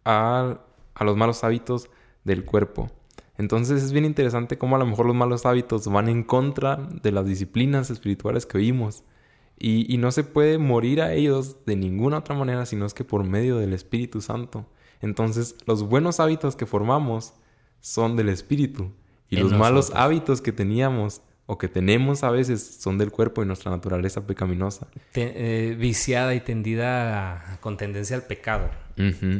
a, 0.05 0.61
a 0.93 1.03
los 1.03 1.17
malos 1.17 1.43
hábitos 1.43 1.89
del 2.23 2.45
cuerpo. 2.45 2.89
Entonces 3.41 3.81
es 3.81 3.91
bien 3.91 4.05
interesante 4.05 4.59
cómo 4.59 4.75
a 4.75 4.79
lo 4.79 4.85
mejor 4.85 5.07
los 5.07 5.15
malos 5.15 5.47
hábitos 5.47 5.87
van 5.87 6.09
en 6.09 6.21
contra 6.21 6.75
de 6.75 7.11
las 7.11 7.25
disciplinas 7.25 7.89
espirituales 7.89 8.45
que 8.45 8.59
oímos. 8.59 9.03
Y, 9.57 9.97
no 9.97 10.11
se 10.11 10.23
puede 10.23 10.59
morir 10.59 11.01
a 11.01 11.13
ellos 11.13 11.65
de 11.65 11.75
ninguna 11.75 12.19
otra 12.19 12.35
manera, 12.35 12.67
sino 12.67 12.85
es 12.85 12.93
que 12.93 13.03
por 13.03 13.23
medio 13.23 13.57
del 13.57 13.73
Espíritu 13.73 14.21
Santo. 14.21 14.67
Entonces, 15.01 15.55
los 15.65 15.81
buenos 15.81 16.19
hábitos 16.19 16.55
que 16.55 16.67
formamos 16.67 17.33
son 17.79 18.15
del 18.15 18.29
Espíritu. 18.29 18.91
Y 19.27 19.37
los 19.37 19.53
malos 19.53 19.91
hábitos 19.95 20.39
que 20.39 20.51
teníamos 20.51 21.21
o 21.51 21.57
que 21.57 21.67
tenemos 21.67 22.23
a 22.23 22.31
veces 22.31 22.77
son 22.79 22.97
del 22.97 23.11
cuerpo 23.11 23.43
y 23.43 23.45
nuestra 23.45 23.71
naturaleza 23.71 24.25
pecaminosa. 24.25 24.87
Eh, 25.15 25.75
viciada 25.77 26.33
y 26.33 26.39
tendida 26.39 27.57
con 27.59 27.75
tendencia 27.75 28.15
al 28.15 28.23
pecado. 28.23 28.69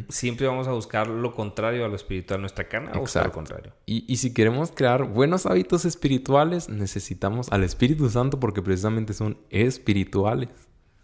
Siempre 0.10 0.46
vamos 0.46 0.68
a 0.68 0.74
buscar 0.74 1.08
lo 1.08 1.34
contrario 1.34 1.86
a 1.86 1.88
lo 1.88 1.96
espiritual. 1.96 2.42
Nuestra 2.42 2.68
carne 2.68 2.90
va 2.90 3.24
lo 3.24 3.32
contrario. 3.32 3.72
Y, 3.86 4.18
si 4.18 4.34
queremos 4.34 4.74
crear 4.74 5.06
buenos 5.06 5.46
hábitos 5.46 5.86
espirituales, 5.86 6.68
necesitamos 6.68 7.50
al 7.50 7.64
Espíritu 7.64 8.10
Santo 8.10 8.42
porque 8.42 8.62
precisamente 8.62 9.14
son 9.14 9.38
espirituales. 9.50 10.50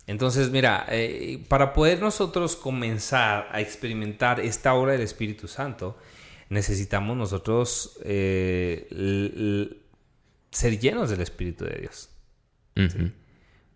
Entonces, 0.07 0.51
mira, 0.51 0.87
eh, 0.89 1.41
para 1.47 1.71
poder 1.71 2.01
nosotros 2.01 2.57
comenzar 2.57 3.47
a 3.53 3.61
experimentar 3.61 4.41
esta 4.41 4.73
obra 4.73 4.91
del 4.91 5.01
Espíritu 5.01 5.47
Santo, 5.47 5.95
necesitamos 6.49 7.15
nosotros 7.15 7.97
eh, 8.03 8.89
ser 10.57 10.79
llenos 10.79 11.09
del 11.09 11.21
Espíritu 11.21 11.65
de 11.65 11.77
Dios. 11.81 12.09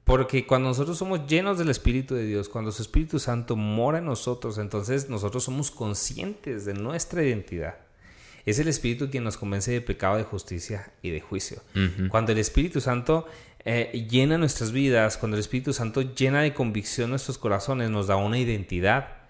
Porque 0.03 0.47
cuando 0.47 0.69
nosotros 0.69 0.97
somos 0.97 1.27
llenos 1.27 1.59
del 1.59 1.69
Espíritu 1.69 2.15
de 2.15 2.25
Dios, 2.25 2.49
cuando 2.49 2.71
su 2.71 2.81
Espíritu 2.81 3.19
Santo 3.19 3.55
mora 3.55 3.99
en 3.99 4.05
nosotros, 4.05 4.57
entonces 4.57 5.09
nosotros 5.09 5.43
somos 5.43 5.69
conscientes 5.69 6.65
de 6.65 6.73
nuestra 6.73 7.23
identidad. 7.23 7.75
Es 8.45 8.57
el 8.57 8.67
Espíritu 8.67 9.11
quien 9.11 9.23
nos 9.23 9.37
convence 9.37 9.71
de 9.71 9.81
pecado, 9.81 10.17
de 10.17 10.23
justicia 10.23 10.91
y 11.03 11.11
de 11.11 11.21
juicio. 11.21 11.61
Cuando 12.09 12.31
el 12.31 12.39
Espíritu 12.39 12.81
Santo 12.81 13.27
eh, 13.63 14.07
llena 14.09 14.39
nuestras 14.39 14.71
vidas, 14.71 15.17
cuando 15.17 15.37
el 15.37 15.41
Espíritu 15.41 15.73
Santo 15.73 16.01
llena 16.01 16.41
de 16.41 16.53
convicción 16.53 17.11
nuestros 17.11 17.37
corazones, 17.37 17.91
nos 17.91 18.07
da 18.07 18.15
una 18.15 18.39
identidad. 18.39 19.20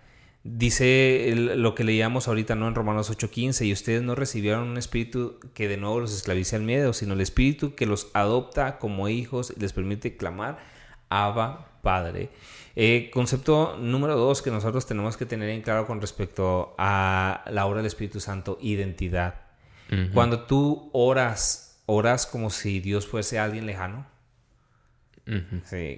Dice 0.43 1.33
lo 1.36 1.75
que 1.75 1.83
leíamos 1.83 2.27
ahorita 2.27 2.55
¿no? 2.55 2.67
en 2.67 2.74
Romanos 2.74 3.12
8:15, 3.12 3.65
y 3.67 3.74
ustedes 3.74 4.01
no 4.01 4.15
recibieron 4.15 4.69
un 4.69 4.77
espíritu 4.77 5.39
que 5.53 5.67
de 5.67 5.77
nuevo 5.77 6.00
los 6.00 6.15
esclavice 6.15 6.55
al 6.55 6.63
miedo, 6.63 6.93
sino 6.93 7.13
el 7.13 7.21
espíritu 7.21 7.75
que 7.75 7.86
los 7.86 8.10
adopta 8.13 8.79
como 8.79 9.07
hijos 9.07 9.53
y 9.55 9.60
les 9.60 9.71
permite 9.71 10.17
clamar 10.17 10.57
Abba 11.10 11.79
Padre. 11.83 12.29
Eh, 12.75 13.12
concepto 13.13 13.77
número 13.77 14.15
dos 14.15 14.41
que 14.41 14.50
nosotros 14.50 14.88
tenemos 14.88 15.15
que 15.15 15.27
tener 15.27 15.50
en 15.50 15.62
claro 15.62 15.86
con 15.86 16.01
respecto 16.01 16.74
a 16.77 17.43
la 17.51 17.65
obra 17.67 17.77
del 17.77 17.88
Espíritu 17.88 18.19
Santo, 18.19 18.57
identidad. 18.62 19.36
Cuando 20.13 20.43
tú 20.43 20.89
oras, 20.93 21.81
oras 21.86 22.25
como 22.25 22.50
si 22.50 22.79
Dios 22.79 23.05
fuese 23.05 23.39
alguien 23.39 23.65
lejano. 23.65 24.07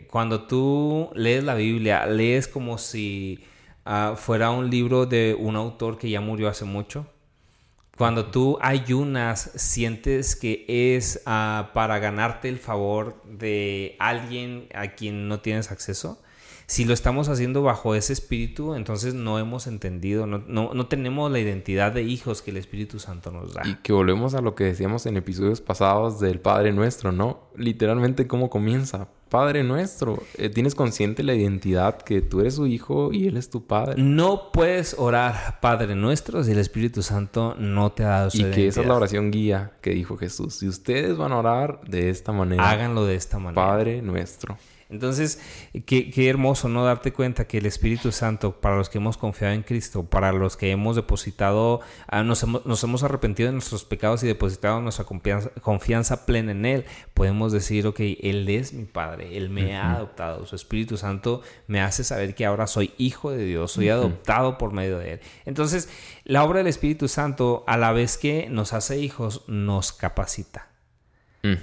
Cuando 0.10 0.48
tú 0.48 1.12
lees 1.14 1.44
la 1.44 1.54
Biblia, 1.54 2.08
lees 2.08 2.48
como 2.48 2.80
si 2.80 3.46
ah, 3.86 4.16
fuera 4.18 4.52
un 4.52 4.70
libro 4.70 5.06
de 5.06 5.36
un 5.38 5.56
autor 5.56 5.98
que 5.98 6.10
ya 6.10 6.22
murió 6.22 6.50
hace 6.50 6.66
mucho. 6.66 7.08
Cuando 7.98 8.26
tú 8.26 8.58
ayunas, 8.60 9.52
sientes 9.56 10.36
que 10.36 10.66
es 10.68 11.22
ah, 11.28 11.72
para 11.74 12.00
ganarte 12.00 12.50
el 12.50 12.58
favor 12.58 13.22
de 13.24 13.96
alguien 14.00 14.68
a 14.74 14.90
quien 14.90 15.28
no 15.28 15.42
tienes 15.42 15.72
acceso. 15.72 16.20
Si 16.66 16.86
lo 16.86 16.94
estamos 16.94 17.30
haciendo 17.30 17.62
bajo 17.62 17.94
ese 17.94 18.14
espíritu, 18.14 18.74
entonces 18.74 19.14
no 19.14 19.38
hemos 19.38 19.68
entendido, 19.68 20.26
no, 20.26 20.40
no, 20.48 20.88
tenemos 20.88 21.30
la 21.32 21.40
identidad 21.40 21.92
de 21.92 22.04
hijos 22.04 22.42
que 22.42 22.52
el 22.52 22.58
Espíritu 22.58 23.00
Santo 23.00 23.32
nos 23.32 23.54
da. 23.54 23.62
Y 23.66 23.76
que 23.76 23.94
volvemos 23.94 24.34
a 24.34 24.42
lo 24.42 24.56
que 24.56 24.64
decíamos 24.64 25.06
en 25.06 25.18
episodios 25.18 25.62
pasados 25.62 26.20
del 26.20 26.40
Padre 26.40 26.72
Nuestro, 26.72 27.12
¿no? 27.12 27.42
Literalmente 27.56 28.28
cómo 28.28 28.50
comienza. 28.50 29.10
Padre 29.34 29.64
nuestro. 29.64 30.22
Eh, 30.38 30.50
tienes 30.50 30.76
consciente 30.76 31.24
la 31.24 31.34
identidad 31.34 32.00
que 32.00 32.22
tú 32.22 32.40
eres 32.40 32.54
su 32.54 32.68
hijo 32.68 33.12
y 33.12 33.26
él 33.26 33.36
es 33.36 33.50
tu 33.50 33.66
padre. 33.66 33.96
No 33.98 34.52
puedes 34.52 34.96
orar 35.00 35.60
Padre 35.60 35.96
nuestro 35.96 36.44
si 36.44 36.52
el 36.52 36.60
Espíritu 36.60 37.02
Santo 37.02 37.56
no 37.58 37.92
te 37.92 38.04
ha 38.04 38.10
dado 38.10 38.30
su 38.30 38.38
Y 38.38 38.52
que 38.52 38.68
esa 38.68 38.82
es 38.82 38.88
la 38.88 38.94
oración 38.94 39.32
guía 39.32 39.72
que 39.82 39.90
dijo 39.90 40.18
Jesús. 40.18 40.54
Si 40.54 40.68
ustedes 40.68 41.18
van 41.18 41.32
a 41.32 41.40
orar 41.40 41.82
de 41.82 42.12
esta 42.12 42.32
manera, 42.32 42.70
háganlo 42.70 43.08
de 43.08 43.16
esta 43.16 43.40
manera. 43.40 43.66
Padre 43.66 44.04
nuestro. 44.04 44.56
Entonces, 44.94 45.40
qué, 45.86 46.30
hermoso, 46.30 46.70
¿no? 46.70 46.86
Darte 46.86 47.12
cuenta 47.12 47.46
que 47.46 47.58
el 47.58 47.66
Espíritu 47.66 48.12
Santo, 48.12 48.62
para 48.62 48.78
los 48.78 48.90
que 48.90 49.00
hemos 49.00 49.18
confiado 49.18 49.54
en 49.54 49.64
Cristo, 49.64 50.04
para 50.04 50.32
los 50.32 50.56
que 50.56 50.70
hemos 50.70 50.96
depositado, 50.96 51.82
ah, 52.08 52.24
nos, 52.24 52.44
hemos, 52.44 53.04
arrepentido 53.04 53.48
de 53.48 53.54
nuestros 53.54 53.86
pecados 53.86 54.24
y 54.24 54.28
depositado 54.28 54.82
nuestra 54.82 55.06
confianza, 55.06 56.26
plena 56.26 56.52
en 56.52 56.66
Él, 56.66 56.86
podemos 57.16 57.52
decir, 57.52 57.88
ok, 57.88 58.00
Él 58.22 58.48
es 58.48 58.74
mi 58.74 58.86
Padre, 58.86 59.36
Él 59.36 59.50
me 59.50 59.76
ha 59.76 59.94
adoptado, 59.94 60.46
su 60.46 60.56
Espíritu 60.56 60.96
Santo 60.98 61.42
me 61.68 61.82
hace 61.82 62.04
saber 62.04 62.36
que 62.36 62.46
ahora 62.46 62.68
soy 62.68 62.94
hijo 62.98 63.32
de 63.32 63.44
Dios, 63.46 63.72
soy 63.72 63.90
adoptado 63.90 64.60
por 64.60 64.74
medio 64.74 65.00
de 65.00 65.14
Él. 65.14 65.20
Entonces, 65.46 65.90
la 66.24 66.44
obra 66.44 66.60
del 66.60 66.68
Espíritu 66.68 67.08
Santo, 67.08 67.64
a 67.66 67.78
la 67.78 67.92
vez 67.92 68.18
que 68.18 68.48
nos 68.50 68.74
hace 68.74 69.00
hijos, 69.00 69.44
nos 69.48 69.92
capacita. 69.92 70.73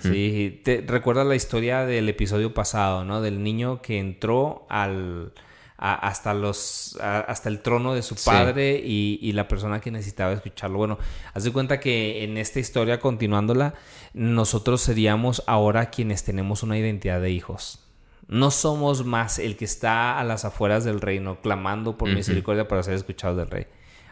Sí, 0.02 0.60
te 0.62 0.84
recuerdas 0.86 1.26
la 1.26 1.34
historia 1.34 1.86
del 1.86 2.08
episodio 2.10 2.52
pasado, 2.52 3.04
¿no? 3.04 3.22
Del 3.22 3.42
niño 3.42 3.80
que 3.80 3.98
entró 3.98 4.66
al 4.68 5.32
hasta 5.78 6.34
los 6.34 6.98
hasta 7.00 7.48
el 7.48 7.62
trono 7.62 7.94
de 7.94 8.02
su 8.02 8.14
padre 8.14 8.78
y, 8.84 9.32
la 9.32 9.48
persona 9.48 9.80
que 9.80 9.90
necesitaba 9.90 10.32
escucharlo. 10.32 10.76
Bueno, 10.76 10.98
haz 11.32 11.44
de 11.44 11.52
cuenta 11.52 11.80
que 11.80 12.22
en 12.24 12.36
esta 12.36 12.60
historia 12.60 13.00
continuándola, 13.00 13.72
nosotros 14.12 14.82
seríamos 14.82 15.42
ahora 15.46 15.88
quienes 15.88 16.24
tenemos 16.24 16.62
una 16.62 16.76
identidad 16.76 17.22
de 17.22 17.30
hijos. 17.30 17.80
No 18.28 18.50
somos 18.50 19.06
más 19.06 19.38
el 19.38 19.56
que 19.56 19.64
está 19.64 20.18
a 20.18 20.24
las 20.24 20.44
afueras 20.44 20.84
del 20.84 21.00
reino 21.00 21.40
clamando 21.40 21.96
por 21.96 22.10
misericordia 22.10 22.68
para 22.68 22.82
ser 22.82 22.94
escuchados 22.94 23.38
del 23.38 23.48
rey. 23.48 23.66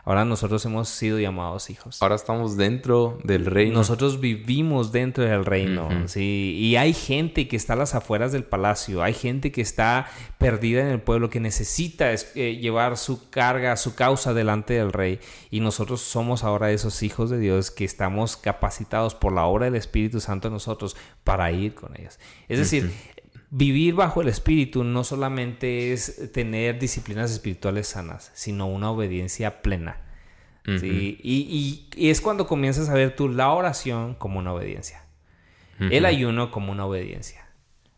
Ahora 0.09 0.25
nosotros 0.25 0.65
hemos 0.65 0.89
sido 0.89 1.19
llamados 1.19 1.69
hijos. 1.69 2.01
Ahora 2.01 2.15
estamos 2.15 2.57
dentro 2.57 3.19
del 3.25 3.45
reino. 3.45 3.75
Nosotros 3.75 4.21
vivimos 4.21 4.91
dentro 4.91 5.23
del 5.23 5.45
reino, 5.45 5.87
¿sí? 6.09 6.57
Y 6.59 6.77
hay 6.77 6.95
gente 6.95 7.47
que 7.47 7.57
está 7.57 7.75
a 7.75 7.77
las 7.77 7.95
afueras 7.95 8.33
del 8.33 8.43
palacio, 8.43 9.03
hay 9.03 9.13
gente 9.13 9.53
que 9.53 9.61
está 9.61 10.07
perdida 10.39 10.81
en 10.81 10.87
el 10.87 11.03
pueblo, 11.03 11.29
que 11.29 11.41
necesita 11.41 12.11
eh, 12.11 12.57
llevar 12.57 12.97
su 12.97 13.29
carga, 13.29 13.77
su 13.77 13.95
causa 13.95 14.33
delante 14.33 14.73
del 14.73 14.95
rey. 14.95 15.21
Y 15.51 15.61
nosotros 15.61 16.01
somos 16.01 16.43
ahora 16.43 16.73
esos 16.73 17.03
hijos 17.03 17.29
de 17.29 17.39
Dios 17.39 17.71
que 17.71 17.85
estamos 17.85 18.39
capacitados 18.39 19.15
por 19.15 19.35
la 19.35 19.45
obra 19.45 19.67
del 19.67 19.75
Espíritu 19.75 20.21
Santo 20.21 20.49
en 20.49 20.55
nosotros 20.55 20.97
para 21.23 21.53
ir 21.53 21.75
con 21.75 21.95
ellos. 22.01 22.19
Es 22.49 22.59
decir, 22.59 22.95
Vivir 23.51 23.95
bajo 23.95 24.21
el 24.21 24.29
Espíritu 24.29 24.85
no 24.85 25.05
solamente 25.05 25.93
es 25.93 26.33
tener 26.33 26.79
disciplinas 26.79 27.31
espirituales 27.31 27.89
sanas, 27.89 28.31
sino 28.35 28.67
una 28.67 28.91
obediencia 28.91 29.63
plena. 29.63 30.03
y, 30.67 31.89
es 31.97 32.21
cuando 32.21 32.47
comienzas 32.47 32.89
a 32.91 32.95
ver 32.95 33.17
tú 33.17 33.29
la 33.29 33.51
oración 33.53 34.15
como 34.15 34.39
una 34.39 34.53
obediencia, 34.53 35.03
el 35.79 36.05
ayuno 36.05 36.51
como 36.51 36.73
una 36.73 36.85
obediencia. 36.85 37.47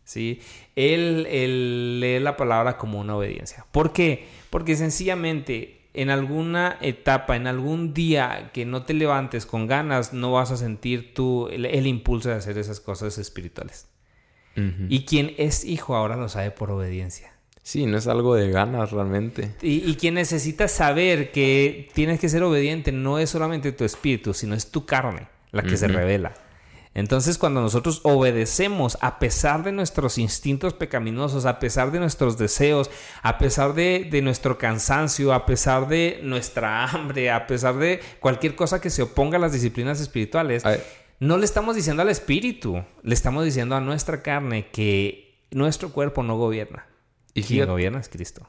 ¿sí? 0.04 0.40
Él, 0.76 1.26
él 1.30 2.00
lee 2.00 2.20
la 2.20 2.36
palabra 2.36 2.76
como 2.76 3.00
una 3.00 3.16
obediencia. 3.16 3.66
¿Por 3.72 3.92
qué? 3.92 4.28
Porque 4.50 4.76
sencillamente 4.76 5.80
en 5.92 6.10
alguna 6.10 6.78
etapa, 6.80 7.36
en 7.36 7.46
algún 7.46 7.92
día 7.94 8.50
que 8.52 8.64
no 8.64 8.84
te 8.84 8.94
levantes 8.94 9.46
con 9.46 9.66
ganas, 9.66 10.12
no 10.12 10.32
vas 10.32 10.50
a 10.50 10.56
sentir 10.56 11.14
tú 11.14 11.48
el, 11.48 11.86
impulso 11.86 12.28
de 12.28 12.36
hacer 12.36 12.58
esas 12.58 12.80
cosas 12.80 13.18
espirituales. 13.18 13.88
Y 14.88 15.04
quien 15.04 15.34
es 15.38 15.64
hijo 15.64 15.96
ahora 15.96 16.16
lo 16.16 16.28
sabe 16.28 16.50
por 16.50 16.70
obediencia. 16.70 17.32
Sí, 17.62 17.86
no 17.86 17.98
es 17.98 18.06
algo 18.06 18.34
de 18.34 18.50
ganas 18.50 18.90
realmente. 18.90 19.54
Y, 19.62 19.94
quien 19.94 20.14
necesita 20.14 20.66
saber 20.66 21.30
que 21.30 21.88
tienes 21.92 22.18
que 22.18 22.28
ser 22.28 22.42
obediente 22.42 22.90
no 22.90 23.18
es 23.18 23.30
solamente 23.30 23.72
tu 23.72 23.84
espíritu, 23.84 24.34
sino 24.34 24.54
es 24.54 24.70
tu 24.70 24.86
carne 24.86 25.28
la 25.52 25.62
que 25.62 25.76
se 25.76 25.88
revela. 25.88 26.32
Entonces, 26.92 27.38
cuando 27.38 27.60
nosotros 27.60 28.00
obedecemos 28.02 28.98
a 29.00 29.20
pesar 29.20 29.62
de 29.62 29.70
nuestros 29.70 30.18
instintos 30.18 30.74
pecaminosos, 30.74 31.46
a 31.46 31.60
pesar 31.60 31.92
de 31.92 32.00
nuestros 32.00 32.36
deseos, 32.36 32.90
a 33.22 33.38
pesar 33.38 33.74
de, 33.74 34.20
nuestro 34.22 34.58
cansancio, 34.58 35.32
a 35.32 35.46
pesar 35.46 35.86
de 35.86 36.18
nuestra 36.24 36.84
hambre, 36.90 37.30
a 37.30 37.46
pesar 37.46 37.76
de 37.76 38.00
cualquier 38.18 38.56
cosa 38.56 38.80
que 38.80 38.90
se 38.90 39.02
oponga 39.02 39.36
a 39.36 39.40
las 39.40 39.52
disciplinas 39.52 40.00
espirituales, 40.00 40.64
no 41.20 41.38
le 41.38 41.44
estamos 41.44 41.76
diciendo 41.76 42.02
al 42.02 42.08
espíritu, 42.08 42.82
le 43.02 43.14
estamos 43.14 43.44
diciendo 43.44 43.76
a 43.76 43.80
nuestra 43.80 44.22
carne 44.22 44.68
que 44.70 45.46
nuestro 45.50 45.90
cuerpo 45.90 46.22
no 46.22 46.36
gobierna. 46.36 46.86
Y 47.32 47.42
quien 47.42 47.68
gobierna 47.68 48.00
es 48.00 48.08
Cristo. 48.08 48.46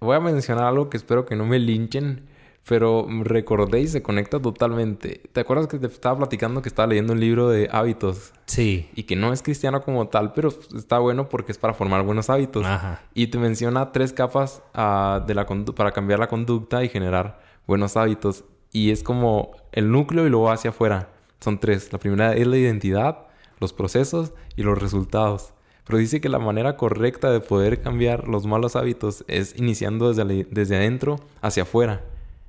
voy 0.00 0.16
a 0.16 0.20
mencionar 0.20 0.64
algo 0.64 0.88
que 0.88 0.96
espero 0.96 1.26
que 1.26 1.36
no 1.36 1.44
me 1.44 1.58
linchen 1.58 2.28
pero 2.66 3.06
recordé 3.22 3.80
y 3.80 3.88
se 3.88 4.02
conecta 4.02 4.40
totalmente. 4.40 5.20
¿Te 5.32 5.40
acuerdas 5.40 5.66
que 5.66 5.78
te 5.78 5.86
estaba 5.86 6.16
platicando 6.18 6.62
que 6.62 6.68
estaba 6.68 6.88
leyendo 6.88 7.12
un 7.12 7.20
libro 7.20 7.48
de 7.48 7.68
hábitos? 7.70 8.32
Sí. 8.46 8.88
Y 8.94 9.02
que 9.02 9.16
no 9.16 9.32
es 9.32 9.42
cristiano 9.42 9.82
como 9.82 10.08
tal, 10.08 10.32
pero 10.32 10.48
está 10.74 10.98
bueno 10.98 11.28
porque 11.28 11.52
es 11.52 11.58
para 11.58 11.74
formar 11.74 12.02
buenos 12.02 12.30
hábitos. 12.30 12.64
Ajá. 12.64 13.02
Y 13.12 13.26
te 13.26 13.38
menciona 13.38 13.92
tres 13.92 14.12
capas 14.12 14.62
uh, 14.74 15.24
de 15.26 15.34
la 15.34 15.46
para 15.76 15.92
cambiar 15.92 16.18
la 16.18 16.28
conducta 16.28 16.82
y 16.82 16.88
generar 16.88 17.40
buenos 17.66 17.96
hábitos. 17.96 18.44
Y 18.72 18.90
es 18.90 19.02
como 19.02 19.52
el 19.72 19.90
núcleo 19.90 20.26
y 20.26 20.30
luego 20.30 20.50
hacia 20.50 20.70
afuera. 20.70 21.10
Son 21.44 21.58
tres. 21.58 21.92
La 21.92 21.98
primera 21.98 22.32
es 22.34 22.46
la 22.46 22.56
identidad, 22.56 23.26
los 23.60 23.74
procesos 23.74 24.32
y 24.56 24.62
los 24.62 24.80
resultados. 24.80 25.52
Pero 25.86 25.98
dice 25.98 26.22
que 26.22 26.30
la 26.30 26.38
manera 26.38 26.78
correcta 26.78 27.30
de 27.30 27.40
poder 27.40 27.82
cambiar 27.82 28.28
los 28.28 28.46
malos 28.46 28.76
hábitos 28.76 29.26
es 29.28 29.54
iniciando 29.58 30.10
desde, 30.10 30.46
desde 30.50 30.76
adentro 30.76 31.20
hacia 31.42 31.64
afuera 31.64 32.00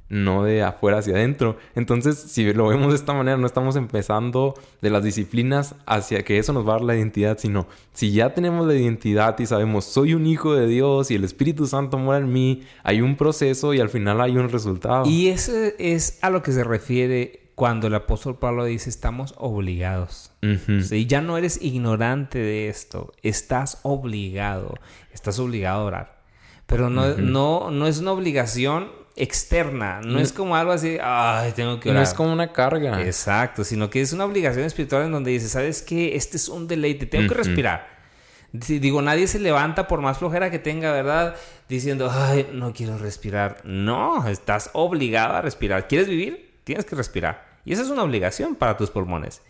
no 0.08 0.44
de 0.44 0.62
afuera 0.62 1.00
hacia 1.00 1.16
adentro. 1.16 1.58
Entonces, 1.74 2.16
si 2.16 2.54
lo 2.54 2.68
vemos 2.68 2.90
de 2.90 2.96
esta 2.96 3.14
manera, 3.14 3.38
no 3.38 3.48
estamos 3.48 3.76
empezando 3.76 4.54
de 4.80 4.92
las 4.92 5.04
disciplinas 5.04 5.74
hacia 5.88 6.24
que 6.24 6.38
eso 6.38 6.54
nos 6.54 6.66
va 6.66 6.74
a 6.74 6.76
dar 6.76 6.84
la 6.84 6.96
identidad, 6.96 7.40
sino 7.40 7.66
si 7.92 8.12
ya 8.12 8.34
tenemos 8.34 8.68
la 8.68 8.76
identidad 8.76 9.38
y 9.40 9.48
sabemos, 9.48 9.86
soy 9.86 10.14
un 10.14 10.28
hijo 10.28 10.54
de 10.54 10.68
Dios 10.68 11.10
y 11.10 11.16
el 11.16 11.24
Espíritu 11.24 11.66
Santo 11.66 11.98
mora 11.98 12.20
en 12.20 12.32
mí, 12.32 12.64
hay 12.84 13.02
un 13.02 13.16
proceso 13.16 13.74
y 13.74 13.80
al 13.80 13.90
final 13.90 14.22
hay 14.22 14.38
un 14.38 14.50
resultado. 14.50 15.10
Y 15.10 15.30
eso 15.30 15.52
es 15.80 16.20
a 16.22 16.30
lo 16.30 16.44
que 16.44 16.52
se 16.52 16.64
refiere 16.64 17.45
cuando 17.56 17.88
el 17.88 17.96
apóstol 17.96 18.38
Pablo 18.38 18.66
dice 18.66 18.90
estamos 18.90 19.34
obligados. 19.38 20.32
Si 20.84 21.08
Ya 21.08 21.22
no 21.22 21.38
eres 21.38 21.60
ignorante 21.62 22.38
de 22.38 22.70
esto, 22.70 23.14
estás 23.24 23.80
obligado, 23.84 24.76
estás 25.12 25.40
obligado 25.40 25.82
a 25.82 25.86
orar. 25.86 26.16
Pero 26.68 26.90
no, 26.90 27.16
no, 27.16 27.72
no 27.72 27.88
es 27.88 28.00
una 28.00 28.12
obligación 28.12 28.92
externa, 29.16 30.02
no, 30.04 30.20
es 30.20 30.34
como 30.34 30.58
algo 30.58 30.74
así, 30.74 30.98
ay, 31.02 31.54
tengo 31.54 31.80
que 31.80 31.90
orar. 31.90 32.02
No 32.02 32.04
es 32.04 32.14
como 32.14 32.34
una 32.34 32.52
carga. 32.52 33.02
Exacto, 33.02 33.64
sino 33.64 33.90
que 33.90 34.02
es 34.02 34.12
una 34.12 34.26
obligación 34.26 34.66
espiritual 34.66 35.04
en 35.06 35.14
donde 35.14 35.32
dices, 35.32 35.52
¿sabes 35.52 35.82
qué? 35.82 36.16
Este 36.16 36.38
es 36.38 36.50
un 36.50 36.68
deleite, 36.68 37.06
tengo 37.06 37.30
que 37.30 37.36
respirar. 37.36 37.96
Digo, 38.52 39.02
nadie 39.02 39.28
se 39.28 39.40
levanta 39.40 39.88
por 39.88 40.02
más 40.02 40.18
flojera 40.18 40.52
que 40.52 40.60
tenga, 40.60 40.92
¿verdad? 40.92 41.36
Diciendo, 41.68 42.10
ay, 42.12 42.48
no 42.54 42.74
quiero 42.74 42.98
respirar. 42.98 43.62
No, 43.64 44.28
estás 44.28 44.70
obligado 44.74 45.36
a 45.36 45.42
respirar. 45.42 45.88
¿Quieres 45.88 46.08
vivir? 46.08 46.60
Tienes 46.64 46.86
que 46.86 46.96
respirar. 46.96 47.45
Y 47.66 47.74
esa 47.74 47.82
es 47.82 47.90
una 47.90 48.04
obligación 48.04 48.54
para 48.54 48.78
tus 48.78 48.92
pulmones. 48.92 49.42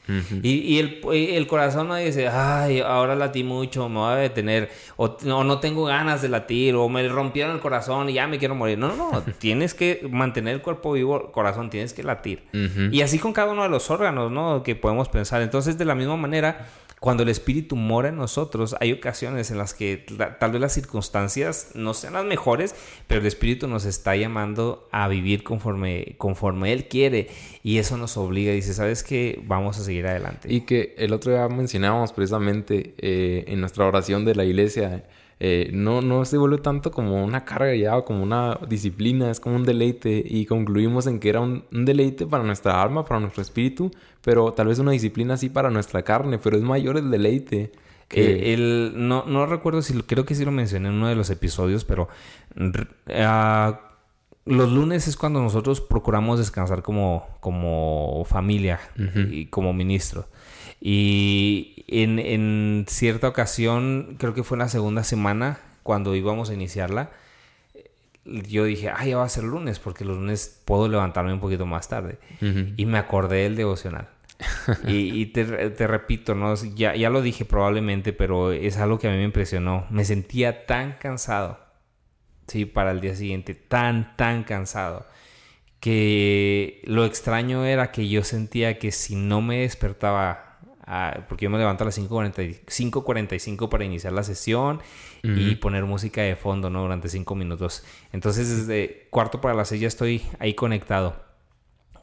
Y, 0.41 0.79
el, 0.79 1.47
corazón 1.47 1.89
no 1.89 1.95
dice, 1.95 2.29
ay, 2.29 2.79
ahora 2.79 3.13
latí 3.13 3.43
mucho, 3.43 3.89
me 3.89 3.99
voy 3.99 4.13
a 4.13 4.15
detener, 4.15 4.69
o 4.95 5.17
no, 5.23 5.59
tengo 5.59 5.83
ganas 5.83 6.21
de 6.21 6.29
latir, 6.29 6.75
o 6.75 6.87
me 6.87 7.07
rompieron 7.09 7.55
el 7.55 7.59
corazón 7.59 8.09
y 8.09 8.13
ya 8.13 8.25
me 8.27 8.39
quiero 8.39 8.55
morir. 8.55 8.77
No, 8.77 8.87
no, 8.95 9.11
no. 9.11 9.21
tienes 9.39 9.73
que 9.73 10.07
mantener 10.09 10.55
el 10.55 10.61
cuerpo 10.61 10.93
vivo, 10.93 11.31
corazón, 11.33 11.69
tienes 11.69 11.93
que 11.93 12.03
latir. 12.03 12.43
Y 12.91 13.01
así 13.01 13.19
con 13.19 13.33
cada 13.33 13.51
uno 13.51 13.63
de 13.63 13.69
los 13.69 13.89
órganos, 13.91 14.31
¿no? 14.31 14.63
Que 14.63 14.75
podemos 14.75 15.09
pensar. 15.09 15.41
Entonces, 15.41 15.77
de 15.77 15.83
la 15.83 15.95
misma 15.95 16.15
manera 16.15 16.67
cuando 17.05 17.21
el 17.21 17.29
Espíritu 17.29 17.75
mora 17.75 18.09
en 18.09 18.17
nosotros, 18.17 18.75
hay 18.79 18.91
ocasiones 18.91 19.51
en 19.51 19.59
las 19.59 19.75
que 19.75 20.03
tal 20.39 20.51
vez 20.51 20.59
las 20.59 20.73
circunstancias 20.73 21.69
no 21.75 21.93
sean 21.93 22.13
las 22.13 22.25
mejores, 22.25 22.73
pero 23.05 23.21
el 23.21 23.27
Espíritu 23.27 23.67
nos 23.67 23.85
está 23.85 24.15
llamando 24.15 24.89
a 24.91 25.07
vivir 25.07 25.43
conforme, 25.43 26.15
conforme 26.17 26.73
Él 26.73 26.87
quiere 26.87 27.27
y 27.61 27.77
eso 27.77 27.95
nos 27.97 28.17
obliga 28.17 28.53
dice, 28.53 28.73
¿sabes 28.73 29.03
qué? 29.03 29.39
Vamos 29.45 29.77
a 29.77 29.83
seguir 29.83 30.07
adelante. 30.07 30.51
Y 30.51 30.61
que 30.61 30.95
el 30.97 31.13
otro 31.13 31.31
día 31.31 31.47
mencionábamos 31.47 32.11
precisamente 32.11 32.95
eh, 32.97 33.43
en 33.49 33.59
nuestra 33.59 33.85
oración 33.85 34.25
de 34.25 34.33
la 34.33 34.43
iglesia, 34.43 35.05
eh, 35.39 35.69
no, 35.73 36.01
no 36.01 36.23
se 36.23 36.37
vuelve 36.37 36.59
tanto 36.59 36.91
como 36.91 37.23
una 37.23 37.43
carga 37.43 37.75
ya 37.75 37.97
o 37.97 38.05
como 38.05 38.23
una 38.23 38.57
disciplina, 38.69 39.29
es 39.29 39.39
como 39.41 39.57
un 39.57 39.65
deleite 39.65 40.23
y 40.25 40.45
concluimos 40.45 41.07
en 41.07 41.19
que 41.19 41.29
era 41.29 41.41
un, 41.41 41.65
deleite 41.71 42.25
para 42.25 42.43
nuestra 42.43 42.81
alma, 42.81 43.03
para 43.03 43.19
nuestro 43.19 43.41
espíritu, 43.41 43.91
pero 44.21 44.53
tal 44.53 44.67
vez 44.67 44.79
una 44.79 44.91
disciplina 44.91 45.33
así 45.33 45.49
para 45.49 45.69
nuestra 45.69 46.03
carne, 46.03 46.37
pero 46.37 46.55
es 46.55 46.63
mayor 46.63 46.97
el 46.97 47.11
deleite. 47.11 47.71
Que... 48.07 48.53
el, 48.53 48.93
no, 48.95 49.25
no 49.25 49.47
recuerdo 49.47 49.81
si 49.81 49.99
creo 50.03 50.25
que 50.25 50.35
sí 50.35 50.45
lo 50.45 50.51
mencioné 50.51 50.89
en 50.89 50.95
uno 50.95 51.07
de 51.07 51.15
los 51.15 51.31
episodios, 51.31 51.85
pero 51.85 52.07
ah, 53.09 53.84
los 54.45 54.71
lunes 54.71 55.07
es 55.07 55.17
cuando 55.17 55.41
nosotros 55.41 55.81
procuramos 55.81 56.37
descansar 56.37 56.83
como, 56.83 57.27
como 57.39 58.23
familia 58.25 58.79
y 59.31 59.47
como 59.47 59.73
ministro. 59.73 60.27
Y 60.79 61.83
en, 61.87 62.85
cierta 62.87 63.27
ocasión, 63.27 64.17
creo 64.19 64.35
que 64.35 64.43
fue 64.43 64.55
en 64.55 64.59
la 64.59 64.69
segunda 64.69 65.03
semana, 65.03 65.59
cuando 65.81 66.15
íbamos 66.15 66.51
a 66.51 66.53
iniciarla, 66.53 67.09
yo 68.23 68.65
dije, 68.65 68.89
ah, 68.89 69.05
ya 69.05 69.17
va 69.17 69.23
a 69.23 69.29
ser 69.29 69.43
lunes, 69.43 69.79
porque 69.79 70.05
los 70.05 70.17
lunes 70.17 70.61
puedo 70.65 70.87
levantarme 70.87 71.33
un 71.33 71.39
poquito 71.39 71.65
más 71.65 71.89
tarde. 71.89 72.19
Y 72.77 72.85
me 72.85 72.99
acordé 72.99 73.43
del 73.43 73.55
devocional. 73.55 74.09
y, 74.87 75.25
te, 75.27 75.43
repito, 75.87 76.35
¿no? 76.35 76.53
Ya, 76.75 76.95
ya 76.95 77.09
lo 77.09 77.23
dije 77.23 77.45
probablemente, 77.45 78.13
pero 78.13 78.51
es 78.51 78.77
algo 78.77 78.99
que 78.99 79.07
a 79.07 79.11
mí 79.11 79.17
me 79.17 79.23
impresionó. 79.23 79.85
Me 79.89 80.05
sentía 80.05 80.67
tan 80.67 80.93
cansado, 80.99 81.59
sí, 82.47 82.65
para 82.65 82.91
el 82.91 83.01
día 83.01 83.15
siguiente, 83.15 83.55
tan, 83.55 84.15
tan 84.17 84.43
cansado, 84.43 85.07
que 85.79 86.81
lo 86.85 87.05
extraño 87.05 87.65
era 87.65 87.91
que 87.91 88.09
yo 88.09 88.23
sentía 88.23 88.79
que 88.79 88.91
si 88.91 89.15
no 89.15 89.41
me 89.41 89.59
despertaba 89.61 90.45
porque 91.27 91.45
yo 91.45 91.49
me 91.49 91.57
levanto 91.57 91.83
a 91.83 91.85
las 91.85 91.97
5.45 91.97 93.69
para 93.69 93.83
iniciar 93.83 94.13
la 94.13 94.21
sesión 94.23 94.81
y 95.23 95.55
poner 95.55 95.85
música 95.85 96.21
de 96.21 96.35
fondo, 96.35 96.69
¿no? 96.69 96.83
Durante 96.83 97.09
5 97.09 97.33
minutos. 97.33 97.83
Entonces, 98.11 98.67
desde 98.67 99.07
cuarto 99.09 99.41
para 99.41 99.55
las 99.55 99.69
6 99.69 99.81
ya 99.81 99.87
estoy 99.87 100.21
ahí 100.37 100.53
conectado. 100.53 101.25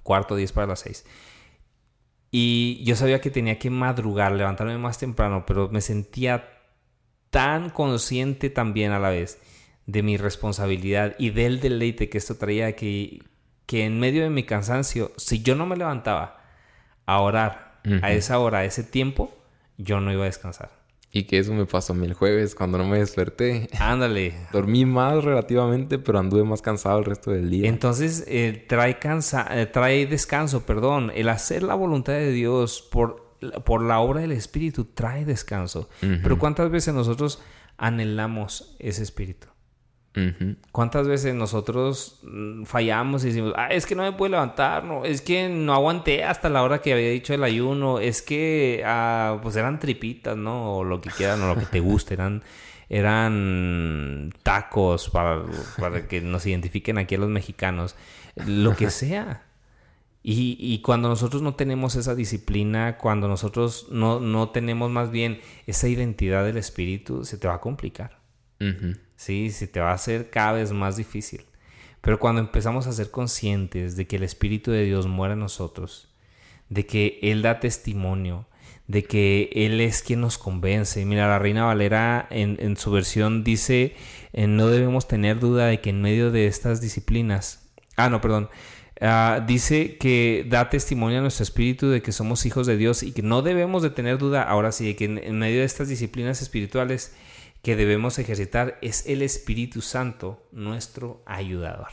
Cuarto, 0.02 0.35
10 0.35 0.50
para 0.50 0.66
las 0.66 0.81
6. 0.81 1.07
Y 2.33 2.83
yo 2.83 2.96
sabía 2.96 3.20
que 3.20 3.31
tenía 3.31 3.61
que 3.61 3.70
madrugar, 3.70 4.33
levantarme 4.33 4.76
más 4.78 4.98
temprano, 4.98 5.44
pero 5.46 5.68
me 5.68 5.81
sentía 5.81 6.48
tan 7.31 7.70
consciente 7.70 8.50
también 8.50 8.90
a 8.90 8.98
la 8.98 9.11
vez 9.11 9.40
de 9.87 10.03
mi 10.03 10.16
responsabilidad 10.16 11.14
y 11.18 11.31
del 11.31 11.61
deleite 11.61 12.09
que 12.09 12.18
esto 12.18 12.37
traía 12.37 12.75
que, 12.77 13.23
que 13.66 13.85
en 13.85 13.99
medio 13.99 14.23
de 14.23 14.31
mi 14.31 14.45
cansancio, 14.45 15.12
si 15.16 15.42
yo 15.42 15.55
no 15.55 15.66
me 15.66 15.77
levantaba 15.77 16.40
a 17.07 17.21
orar, 17.21 17.81
a 18.03 18.12
esa 18.12 18.38
hora, 18.38 18.59
a 18.59 18.64
ese 18.64 18.85
tiempo, 18.85 19.35
yo 19.77 20.01
no 20.01 20.12
iba 20.12 20.23
a 20.23 20.27
descansar. 20.27 20.71
Y 21.14 21.25
que 21.25 21.38
eso 21.38 21.53
me 21.53 21.66
pasó 21.66 21.92
a 21.92 21.97
mí 21.97 22.07
el 22.07 22.14
jueves 22.14 22.55
cuando 22.55 22.79
no 22.79 22.87
me 22.87 22.99
desperté. 22.99 23.68
Ándale. 23.79 24.35
Dormí 24.53 24.87
más 24.87 25.23
relativamente, 25.23 25.99
pero 25.99 26.18
anduve 26.18 26.42
más 26.45 26.62
cansado 26.62 26.99
el 26.99 27.05
resto 27.05 27.31
del 27.31 27.51
día. 27.51 27.68
Entonces, 27.68 28.25
eh, 28.29 28.64
trae, 28.66 28.99
cansa 28.99 29.47
eh, 29.51 29.66
trae 29.66 30.07
descanso, 30.07 30.64
perdón. 30.64 31.12
El 31.14 31.29
hacer 31.29 31.64
la 31.64 31.75
voluntad 31.75 32.14
de 32.14 32.33
Dios 32.33 32.81
por, 32.90 33.37
por 33.64 33.83
la 33.83 34.01
obra 34.01 34.23
del 34.23 34.33
Espíritu 34.33 34.87
trae 34.87 35.27
descanso. 35.27 35.90
Pero 36.01 36.38
¿cuántas 36.38 36.71
veces 36.71 36.95
nosotros 36.95 37.42
anhelamos 37.77 38.75
ese 38.79 39.03
Espíritu? 39.03 39.49
¿Cuántas 40.72 41.09
veces 41.09 41.35
nosotros 41.35 42.20
mm, 42.22 42.64
fallamos 42.64 43.25
y 43.25 43.29
decimos, 43.29 43.55
ah, 43.57 43.68
es 43.68 43.87
que 43.87 43.94
no 43.94 44.03
me 44.03 44.12
puedo 44.12 44.33
levantar, 44.33 44.85
no, 44.85 45.07
es 45.07 45.22
que 45.22 45.48
no 45.48 45.72
aguanté 45.72 46.22
hasta 46.25 46.51
la 46.51 46.62
hora 46.62 46.83
que 46.83 46.92
había 46.92 47.11
dicho 47.11 47.33
el 47.33 47.42
ayuno, 47.42 47.98
es 47.98 48.20
que 48.20 48.83
ah, 48.85 49.38
pues 49.42 49.57
eran 49.57 49.79
tripitas, 49.79 50.37
¿no? 50.37 50.77
O 50.77 50.85
lo 50.85 51.01
que 51.01 51.09
quieran, 51.09 51.40
o 51.42 51.55
lo 51.55 51.59
que 51.59 51.66
te 51.66 51.81
guste, 51.81 52.12
eran, 52.14 52.42
eran 52.90 54.35
tacos 54.42 55.09
para, 55.09 55.44
para 55.79 56.07
que 56.07 56.20
nos 56.20 56.44
identifiquen 56.44 56.98
aquí 56.98 57.14
a 57.14 57.18
los 57.18 57.31
mexicanos, 57.31 57.96
lo 58.46 58.77
que 58.77 58.90
sea. 58.90 59.44
Y, 60.25 60.81
cuando 60.83 61.09
nosotros 61.09 61.42
no 61.42 61.57
tenemos 61.57 61.96
esa 61.96 62.14
disciplina, 62.14 62.96
cuando 62.96 63.27
nosotros 63.27 63.88
no, 63.90 64.20
no, 64.20 64.51
tenemos 64.51 64.88
más 64.88 65.11
bien 65.11 65.40
esa 65.66 65.88
identidad 65.88 66.44
del 66.44 66.59
Espíritu, 66.59 67.25
se 67.25 67.38
te 67.38 67.48
va 67.48 67.55
a 67.55 67.61
complicar. 67.61 68.20
Sí, 69.23 69.53
se 69.53 69.69
te 69.69 69.79
va 69.79 69.93
a 69.93 69.95
hacer 69.95 70.31
cada 70.31 70.55
vez 70.55 70.73
más 70.73 70.97
difícil. 70.97 71.43
Pero 72.01 72.19
cuando 72.19 72.41
empezamos 72.41 72.89
a 72.89 72.93
ser 72.93 73.13
conscientes 73.13 73.95
de 73.95 74.09
que 74.09 74.17
el 74.17 74.25
Espíritu 74.25 74.73
de 74.73 74.85
Dios 74.85 75.07
muere 75.07 75.35
en 75.35 75.39
nosotros, 75.39 76.09
de 76.71 76.87
que 76.87 77.21
Él 77.23 77.41
da 77.43 77.61
testimonio, 77.61 78.47
de 78.89 79.05
que 79.05 79.49
Él 79.55 79.81
es 79.81 80.03
quien 80.03 80.23
nos 80.23 80.39
convence. 80.39 81.05
Mira, 81.05 81.29
la 81.29 81.39
Reina 81.39 81.67
Valera 81.67 82.27
en, 82.31 82.77
su 82.77 82.91
versión 82.91 83.45
dice, 83.45 83.95
eh, 84.33 84.49
no 84.49 84.67
debemos 84.67 85.07
tener 85.07 85.39
duda 85.39 85.67
de 85.67 85.81
que 85.81 85.91
en 85.91 86.03
medio 86.03 86.33
de 86.33 86.49
estas 86.49 86.81
disciplinas, 86.81 87.71
ah, 87.97 88.11
no, 88.11 88.21
perdón, 88.21 88.49
Ah, 89.05 89.43
dice 89.45 89.97
que 89.97 90.47
da 90.49 90.71
testimonio 90.71 91.19
a 91.19 91.23
nuestro 91.23 91.43
espíritu 91.43 91.89
de 91.89 92.03
que 92.03 92.13
somos 92.13 92.47
hijos 92.47 92.69
de 92.69 92.77
Dios 92.77 93.03
y 93.03 93.11
que 93.11 93.23
no 93.23 93.43
debemos 93.43 93.83
de 93.83 93.91
tener 93.91 94.17
duda, 94.17 94.45
ahora 94.45 94.71
sí, 94.71 94.85
de 94.87 94.95
que 94.95 95.07
en, 95.07 95.39
medio 95.41 95.59
de 95.59 95.65
estas 95.65 95.89
disciplinas 95.89 96.41
espirituales 96.41 97.13
que 97.62 97.77
debemos 97.77 98.18
ejercitar 98.18 98.79
es 98.83 99.07
el 99.07 99.22
Espíritu 99.22 99.81
Santo, 99.81 100.46
nuestro 100.53 101.22
ayudador. 101.27 101.88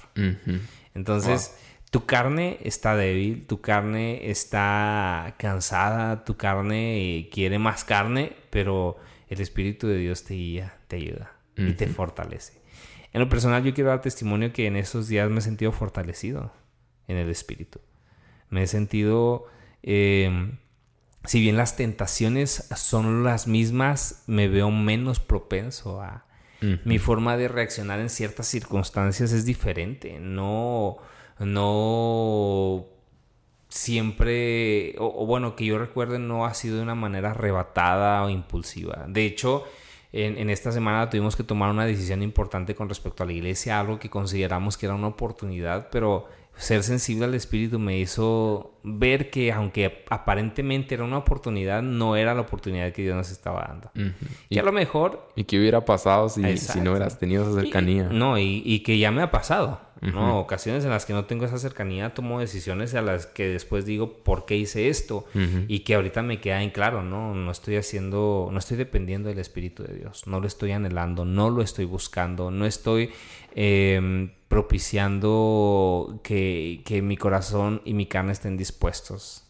Entonces, 0.95 1.57
tu 1.91 2.05
carne 2.05 2.57
está 2.63 2.95
débil, 2.95 3.45
tu 3.45 3.61
carne 3.61 4.29
está 4.29 5.35
cansada, 5.37 6.25
tu 6.25 6.37
carne 6.37 7.29
quiere 7.31 7.59
más 7.59 7.83
carne, 7.83 8.35
pero 8.49 8.97
el 9.27 9.41
Espíritu 9.41 9.87
de 9.87 9.97
Dios 9.97 10.23
te 10.23 10.33
guía, 10.33 10.77
te 10.87 10.97
ayuda 10.97 11.33
y 11.55 11.73
te 11.73 11.87
fortalece. 11.87 12.59
En 13.11 13.21
lo 13.21 13.29
personal, 13.29 13.63
yo 13.63 13.73
quiero 13.73 13.89
dar 13.89 14.01
testimonio 14.01 14.53
que 14.53 14.67
en 14.67 14.75
estos 14.75 15.07
días 15.07 15.29
me 15.29 15.39
he 15.39 15.41
sentido 15.41 15.71
fortalecido 15.71 16.53
en 17.07 17.17
el 17.17 17.29
espíritu. 17.29 17.79
Me 18.49 18.63
he 18.63 18.67
sentido, 18.67 19.45
em, 19.81 20.57
si 21.25 21.41
bien 21.41 21.57
las 21.57 21.75
tentaciones 21.75 22.69
son 22.75 23.23
las 23.23 23.47
mismas, 23.47 24.23
me 24.27 24.47
veo 24.47 24.71
menos 24.71 25.19
propenso 25.19 26.01
a... 26.01 26.25
Mi 26.83 26.99
forma 26.99 27.37
de 27.37 27.47
reaccionar 27.47 28.01
en 28.01 28.09
ciertas 28.09 28.45
circunstancias 28.47 29.31
es 29.31 29.45
diferente. 29.45 30.19
No, 30.19 30.97
no 31.39 32.85
siempre, 33.69 34.93
o, 34.97 35.25
bueno, 35.25 35.55
que 35.55 35.65
yo 35.65 35.77
recuerde, 35.77 36.19
no 36.19 36.45
ha 36.45 36.53
sido 36.53 36.75
de 36.75 36.83
una 36.83 36.95
manera 36.95 37.31
arrebatada 37.31 38.23
o 38.25 38.29
impulsiva. 38.29 39.05
De 39.07 39.25
hecho, 39.25 39.63
en, 40.11 40.37
en, 40.37 40.49
esta 40.49 40.73
semana 40.73 41.09
tuvimos 41.09 41.37
que 41.37 41.43
tomar 41.43 41.69
una 41.69 41.85
decisión 41.85 42.21
importante 42.23 42.75
con 42.75 42.89
respecto 42.89 43.23
a 43.23 43.25
la 43.25 43.31
iglesia, 43.31 43.79
algo 43.79 43.97
que 43.97 44.09
consideramos 44.09 44.77
que 44.77 44.87
era 44.87 44.95
una 44.95 45.07
oportunidad, 45.07 45.87
pero 45.89 46.27
ser 46.59 46.83
sensible 46.83 47.23
al 47.23 47.33
espíritu 47.35 47.79
me 47.79 47.97
hizo 47.97 48.79
ver 48.83 49.29
que 49.29 49.53
aunque 49.53 50.03
aparentemente 50.09 50.93
era 50.93 51.05
una 51.05 51.17
oportunidad, 51.17 51.81
no 51.81 52.17
era 52.17 52.33
la 52.33 52.41
oportunidad 52.41 52.91
que 52.91 53.01
Dios 53.01 53.15
nos 53.15 53.31
estaba 53.31 53.65
dando. 53.65 54.13
Y 54.49 54.59
a 54.59 54.63
lo 54.63 54.73
mejor... 54.73 55.29
¿Y 55.37 55.45
qué 55.45 55.57
hubiera 55.57 55.85
pasado 55.85 56.27
si, 56.27 56.57
si 56.57 56.81
no 56.81 56.91
hubieras 56.91 57.17
tenido 57.17 57.43
esa 57.43 57.61
cercanía? 57.61 58.09
no, 58.11 58.37
y, 58.37 58.61
y, 58.65 58.81
que 58.81 58.99
ya 58.99 59.09
me 59.09 59.21
ha 59.21 59.31
pasado. 59.31 59.79
¿No? 60.01 60.39
Ocasiones 60.39 60.83
en 60.85 60.91
las 60.91 61.05
que 61.05 61.13
no 61.13 61.25
tengo 61.25 61.45
esa 61.45 61.57
cercanía, 61.57 62.13
tomo 62.13 62.39
decisiones 62.39 62.95
a 62.95 63.01
las 63.01 63.25
que 63.25 63.47
después 63.47 63.85
digo 63.85 64.23
por 64.23 64.45
qué 64.45 64.55
hice 64.55 64.89
esto 64.89 65.25
y 65.67 65.79
que 65.79 65.95
ahorita 65.95 66.21
me 66.21 66.39
queda 66.39 66.63
en 66.63 66.69
claro, 66.69 67.03
¿no? 67.03 67.35
No 67.35 67.51
estoy 67.51 67.75
haciendo, 67.75 68.49
no 68.51 68.59
estoy 68.59 68.77
dependiendo 68.77 69.29
del 69.29 69.39
Espíritu 69.39 69.83
de 69.83 69.95
Dios, 69.95 70.27
no 70.27 70.39
lo 70.39 70.47
estoy 70.47 70.71
anhelando, 70.71 71.25
no 71.25 71.49
lo 71.49 71.61
estoy 71.61 71.85
buscando, 71.85 72.49
no 72.51 72.65
estoy 72.65 73.09
em, 73.55 74.31
propiciando 74.47 76.19
que, 76.23 76.81
que 76.85 77.01
mi 77.01 77.17
corazón 77.17 77.81
y 77.83 77.93
mi 77.93 78.05
carne 78.05 78.31
estén 78.31 78.55
dispuestos. 78.55 79.43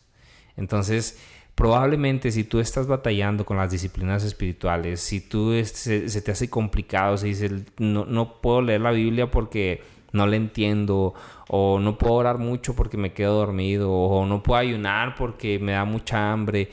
Entonces, 0.58 1.20
probablemente 1.54 2.32
si 2.32 2.44
tú 2.44 2.60
estás 2.60 2.88
batallando 2.88 3.46
con 3.46 3.58
las 3.58 3.70
disciplinas 3.70 4.24
espirituales, 4.24 5.02
si 5.02 5.22
tú 5.22 5.52
se, 5.64 6.10
se, 6.10 6.22
te 6.22 6.32
hace 6.32 6.50
complicado, 6.50 7.18
se 7.18 7.28
dice, 7.28 7.50
no, 7.78 8.06
no 8.06 8.42
puedo 8.42 8.62
leer 8.62 8.82
la 8.82 8.92
Biblia 8.92 9.30
porque 9.30 9.82
no 10.12 10.28
le 10.28 10.38
entiendo, 10.38 11.14
o 11.48 11.80
no 11.80 11.98
puedo 11.98 12.14
orar 12.14 12.38
mucho 12.38 12.76
porque 12.76 12.98
me 12.98 13.14
quedo 13.14 13.36
dormido, 13.36 13.92
o 13.92 14.26
no 14.26 14.44
puedo 14.44 14.60
ayunar 14.60 15.16
porque 15.16 15.60
me 15.60 15.74
da 15.74 15.86
mucha 15.86 16.32
hambre. 16.32 16.70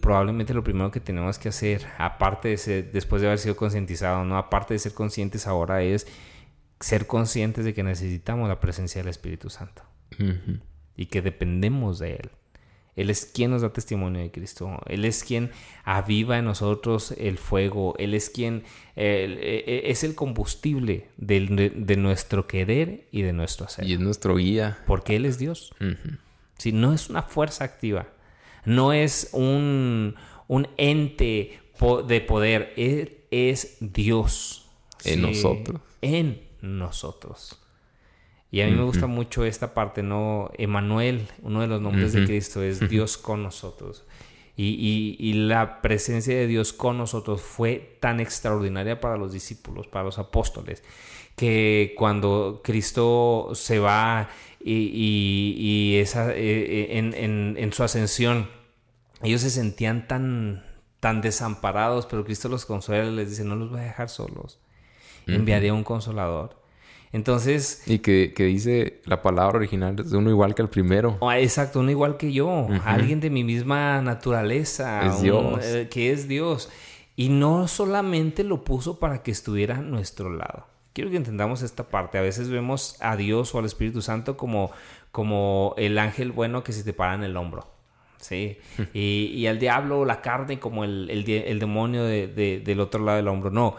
probablemente 0.00 0.54
lo 0.54 0.64
primero 0.64 0.90
que 0.90 1.00
tenemos 1.00 1.38
que 1.38 1.48
hacer, 1.48 1.86
aparte 1.98 2.48
de 2.48 2.56
ser, 2.56 2.92
después 2.92 3.22
de 3.22 3.28
haber 3.28 3.38
sido 3.38 3.56
concientizado, 3.56 4.24
¿no? 4.24 4.36
aparte 4.36 4.74
de 4.74 4.78
ser 4.78 4.94
conscientes 4.94 5.46
ahora, 5.46 5.82
es 5.82 6.06
ser 6.80 7.06
conscientes 7.06 7.64
de 7.64 7.72
que 7.72 7.82
necesitamos 7.82 8.48
la 8.48 8.60
presencia 8.60 9.00
del 9.00 9.08
Espíritu 9.08 9.48
Santo 9.48 9.82
y 10.96 11.06
que 11.06 11.22
dependemos 11.22 11.98
de 11.98 12.16
Él. 12.16 12.30
Él 12.96 13.10
es 13.10 13.26
quien 13.26 13.50
nos 13.50 13.62
da 13.62 13.72
testimonio 13.72 14.22
de 14.22 14.30
Cristo. 14.30 14.80
Él 14.86 15.04
es 15.04 15.24
quien 15.24 15.50
aviva 15.84 16.38
en 16.38 16.44
nosotros 16.44 17.12
el 17.18 17.38
fuego. 17.38 17.94
Él 17.98 18.14
es 18.14 18.30
quien 18.30 18.62
e, 18.94 19.62
e, 19.66 19.90
es 19.90 20.04
el 20.04 20.14
combustible 20.14 21.08
de, 21.16 21.40
nuestro 21.96 22.46
querer 22.46 23.06
y 23.10 23.22
de 23.22 23.32
nuestro 23.32 23.66
hacer. 23.66 23.84
Y 23.84 23.94
es 23.94 24.00
nuestro 24.00 24.36
guía. 24.36 24.78
Porque 24.86 25.16
Él 25.16 25.26
es 25.26 25.38
Dios. 25.38 25.74
si 26.58 26.72
no 26.72 26.92
es 26.92 27.10
una 27.10 27.22
fuerza 27.22 27.64
activa. 27.64 28.06
No 28.64 28.92
es 28.92 29.30
un, 29.32 30.14
ente 30.76 31.60
de 32.06 32.20
poder. 32.20 32.72
Él 32.76 33.18
es 33.30 33.76
Dios. 33.80 34.70
En 35.04 35.22
nosotros. 35.22 35.80
En 36.00 36.40
nosotros. 36.62 37.60
Y 38.54 38.62
a 38.62 38.66
mí 38.66 38.72
me 38.72 38.84
gusta 38.84 39.08
mucho 39.08 39.44
esta 39.44 39.74
parte, 39.74 40.04
¿no? 40.04 40.48
Emanuel, 40.56 41.26
uno 41.42 41.62
de 41.62 41.66
los 41.66 41.82
nombres 41.82 42.12
de 42.12 42.24
Cristo, 42.24 42.62
es 42.62 42.88
Dios 42.88 43.18
con 43.18 43.42
nosotros. 43.42 44.04
Y, 44.56 45.32
la 45.48 45.82
presencia 45.82 46.36
de 46.36 46.46
Dios 46.46 46.72
con 46.72 46.96
nosotros 46.96 47.42
fue 47.42 47.98
tan 47.98 48.20
extraordinaria 48.20 49.00
para 49.00 49.16
los 49.16 49.32
discípulos, 49.32 49.88
para 49.88 50.04
los 50.04 50.20
apóstoles, 50.20 50.84
que 51.34 51.96
cuando 51.98 52.60
Cristo 52.62 53.50
se 53.54 53.80
va 53.80 54.28
y, 54.60 55.96
esa, 55.96 56.30
eh, 56.30 56.96
eh, 56.96 57.54
en, 57.56 57.72
su 57.72 57.82
ascensión, 57.82 58.48
ellos 59.24 59.40
se 59.40 59.50
sentían 59.50 60.06
tan, 60.06 60.64
tan 61.00 61.22
desamparados, 61.22 62.06
pero 62.06 62.24
Cristo 62.24 62.48
los 62.48 62.66
consuela 62.66 63.10
y 63.10 63.16
les 63.16 63.30
dice, 63.30 63.42
no 63.42 63.56
los 63.56 63.70
voy 63.70 63.80
a 63.80 63.82
dejar 63.82 64.08
solos, 64.10 64.60
enviaré 65.26 65.72
un 65.72 65.82
consolador. 65.82 66.62
Entonces... 67.14 67.84
Y 67.86 68.00
que, 68.00 68.32
dice 68.36 69.00
la 69.04 69.22
palabra 69.22 69.58
original 69.58 69.94
es 70.00 70.10
uno 70.10 70.30
igual 70.30 70.56
que 70.56 70.62
el 70.62 70.68
primero. 70.68 71.16
Ah, 71.22 71.38
exacto, 71.38 71.78
uno 71.78 71.92
igual 71.92 72.16
que 72.16 72.32
yo. 72.32 72.66
Alguien 72.84 73.20
de 73.20 73.30
mi 73.30 73.44
misma 73.44 74.02
naturaleza. 74.02 75.06
Es 75.06 75.22
Dios. 75.22 75.64
Eh, 75.64 75.86
que 75.88 76.10
es 76.10 76.26
Dios. 76.26 76.70
Y 77.14 77.28
no 77.28 77.68
solamente 77.68 78.42
lo 78.42 78.64
puso 78.64 78.98
para 78.98 79.22
que 79.22 79.30
estuviera 79.30 79.76
a 79.76 79.80
nuestro 79.80 80.28
lado. 80.28 80.66
Quiero 80.92 81.08
que 81.08 81.16
entendamos 81.16 81.62
esta 81.62 81.84
parte. 81.86 82.18
A 82.18 82.20
veces 82.20 82.48
vemos 82.50 82.96
a 82.98 83.14
Dios 83.14 83.54
o 83.54 83.60
al 83.60 83.66
Espíritu 83.66 84.02
Santo 84.02 84.36
como, 84.36 84.72
como 85.12 85.74
el 85.76 85.98
ángel 85.98 86.32
bueno 86.32 86.64
que 86.64 86.72
se 86.72 86.82
te 86.82 86.92
para 86.94 87.14
en 87.14 87.22
el 87.22 87.36
hombro. 87.36 87.68
Sí. 88.18 88.58
y, 88.92 89.26
y, 89.36 89.46
al 89.46 89.60
diablo 89.60 90.00
o 90.00 90.04
la 90.04 90.20
carne 90.20 90.58
como 90.58 90.82
el, 90.82 91.08
el, 91.08 91.58
demonio 91.60 92.02
del 92.02 92.80
otro 92.80 93.04
lado 93.04 93.18
del 93.18 93.28
hombro. 93.28 93.50
No. 93.50 93.76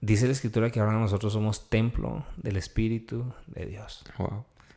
Dice 0.00 0.26
la 0.26 0.32
escritura 0.32 0.70
que 0.70 0.80
ahora 0.80 0.92
nosotros 0.92 1.32
somos 1.32 1.68
templo 1.68 2.24
del 2.36 2.56
Espíritu 2.56 3.32
de 3.46 3.66
Dios. 3.66 4.04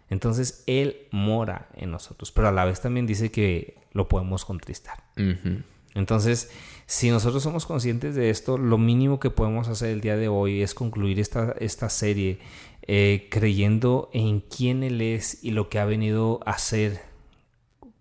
Entonces 0.09 0.63
Él 0.67 1.07
mora 1.11 1.69
en 1.75 1.91
nosotros, 1.91 2.31
pero 2.31 2.47
a 2.47 2.51
la 2.51 2.65
vez 2.65 2.81
también 2.81 3.05
dice 3.05 3.31
que 3.31 3.77
lo 3.93 4.07
podemos 4.07 4.45
contristar. 4.45 5.03
Entonces, 5.93 6.51
si 6.85 7.09
nosotros 7.09 7.43
somos 7.43 7.65
conscientes 7.65 8.15
de 8.15 8.29
esto, 8.29 8.57
lo 8.57 8.77
mínimo 8.77 9.19
que 9.19 9.29
podemos 9.29 9.67
hacer 9.67 9.89
el 9.89 10.01
día 10.01 10.15
de 10.15 10.27
hoy 10.27 10.61
es 10.61 10.73
concluir 10.73 11.19
esta, 11.19 11.53
esta 11.59 11.89
serie 11.89 12.39
eh, 12.83 13.27
creyendo 13.29 14.09
en 14.13 14.39
quién 14.39 14.83
Él 14.83 15.01
es 15.01 15.43
y 15.43 15.51
lo 15.51 15.69
que 15.69 15.79
ha 15.79 15.85
venido 15.85 16.39
a 16.45 16.51
hacer 16.51 17.01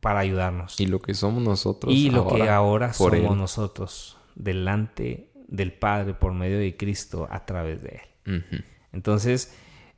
para 0.00 0.20
ayudarnos. 0.20 0.80
Y 0.80 0.86
lo 0.86 1.00
que 1.00 1.14
somos 1.14 1.42
nosotros. 1.42 1.92
Y 1.92 2.10
lo 2.10 2.28
que 2.28 2.48
ahora 2.48 2.92
somos 2.92 3.36
nosotros 3.36 4.16
delante 4.34 5.29
del 5.50 5.72
Padre 5.72 6.14
por 6.14 6.32
medio 6.32 6.58
de 6.58 6.76
Cristo 6.76 7.28
a 7.30 7.44
través 7.44 7.82
de 7.82 8.00
Él. 8.24 8.44
Entonces, 8.92 9.52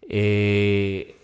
eh, 0.09 1.17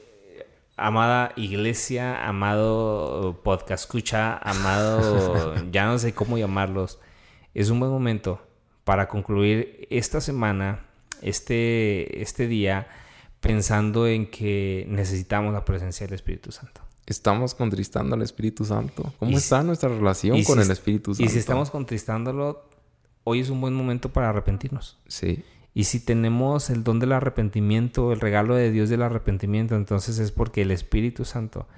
amada 0.77 1.33
iglesia, 1.37 2.27
amado 2.27 3.41
podcast 3.43 3.85
escucha, 3.85 4.37
amado, 4.39 5.55
ya 5.73 5.87
no 5.87 5.99
sé 5.99 6.13
cómo 6.13 6.39
llamarlos, 6.39 7.01
es 7.55 7.71
un 7.71 7.81
buen 7.81 7.91
momento 7.91 8.41
para 8.85 9.09
concluir 9.09 9.87
esta 9.91 10.21
semana, 10.21 10.85
este, 11.23 12.23
este 12.23 12.47
día, 12.47 12.89
pensando 13.41 14.07
en 14.07 14.31
que 14.31 14.87
necesitamos 14.89 15.53
la 15.53 15.65
presencia 15.65 16.07
del 16.07 16.15
Espíritu 16.15 16.53
Santo. 16.53 16.83
Estamos 17.07 17.55
contristando 17.55 18.15
al 18.17 18.23
Espíritu 18.23 18.67
Santo. 18.67 19.15
¿Cómo 19.19 19.39
está 19.39 19.63
nuestra 19.63 19.89
relación 19.89 20.43
con 20.45 20.61
el 20.61 20.71
Espíritu 20.71 21.15
Santo? 21.15 21.25
Y 21.25 21.33
si 21.33 21.39
estamos 21.39 21.71
contristándolo, 21.71 22.69
hoy 23.29 23.41
es 23.41 23.51
un 23.51 23.61
buen 23.61 23.75
momento 23.75 24.13
para 24.13 24.31
arrepentirnos. 24.31 24.99
Sí. 25.07 25.45
Y 25.75 25.85
si 25.85 26.01
tenemos 26.01 26.71
el 26.71 26.83
don 26.83 26.99
del 26.99 27.13
arrepentimiento, 27.13 28.13
el 28.13 28.21
regalo 28.21 28.55
de 28.55 28.71
Dios 28.73 28.89
del 28.89 29.03
arrepentimiento, 29.03 29.77
entonces 29.77 30.19
es 30.19 30.33
porque 30.33 30.63
el 30.63 30.71
Espíritu 30.71 31.25
Santo 31.25 31.69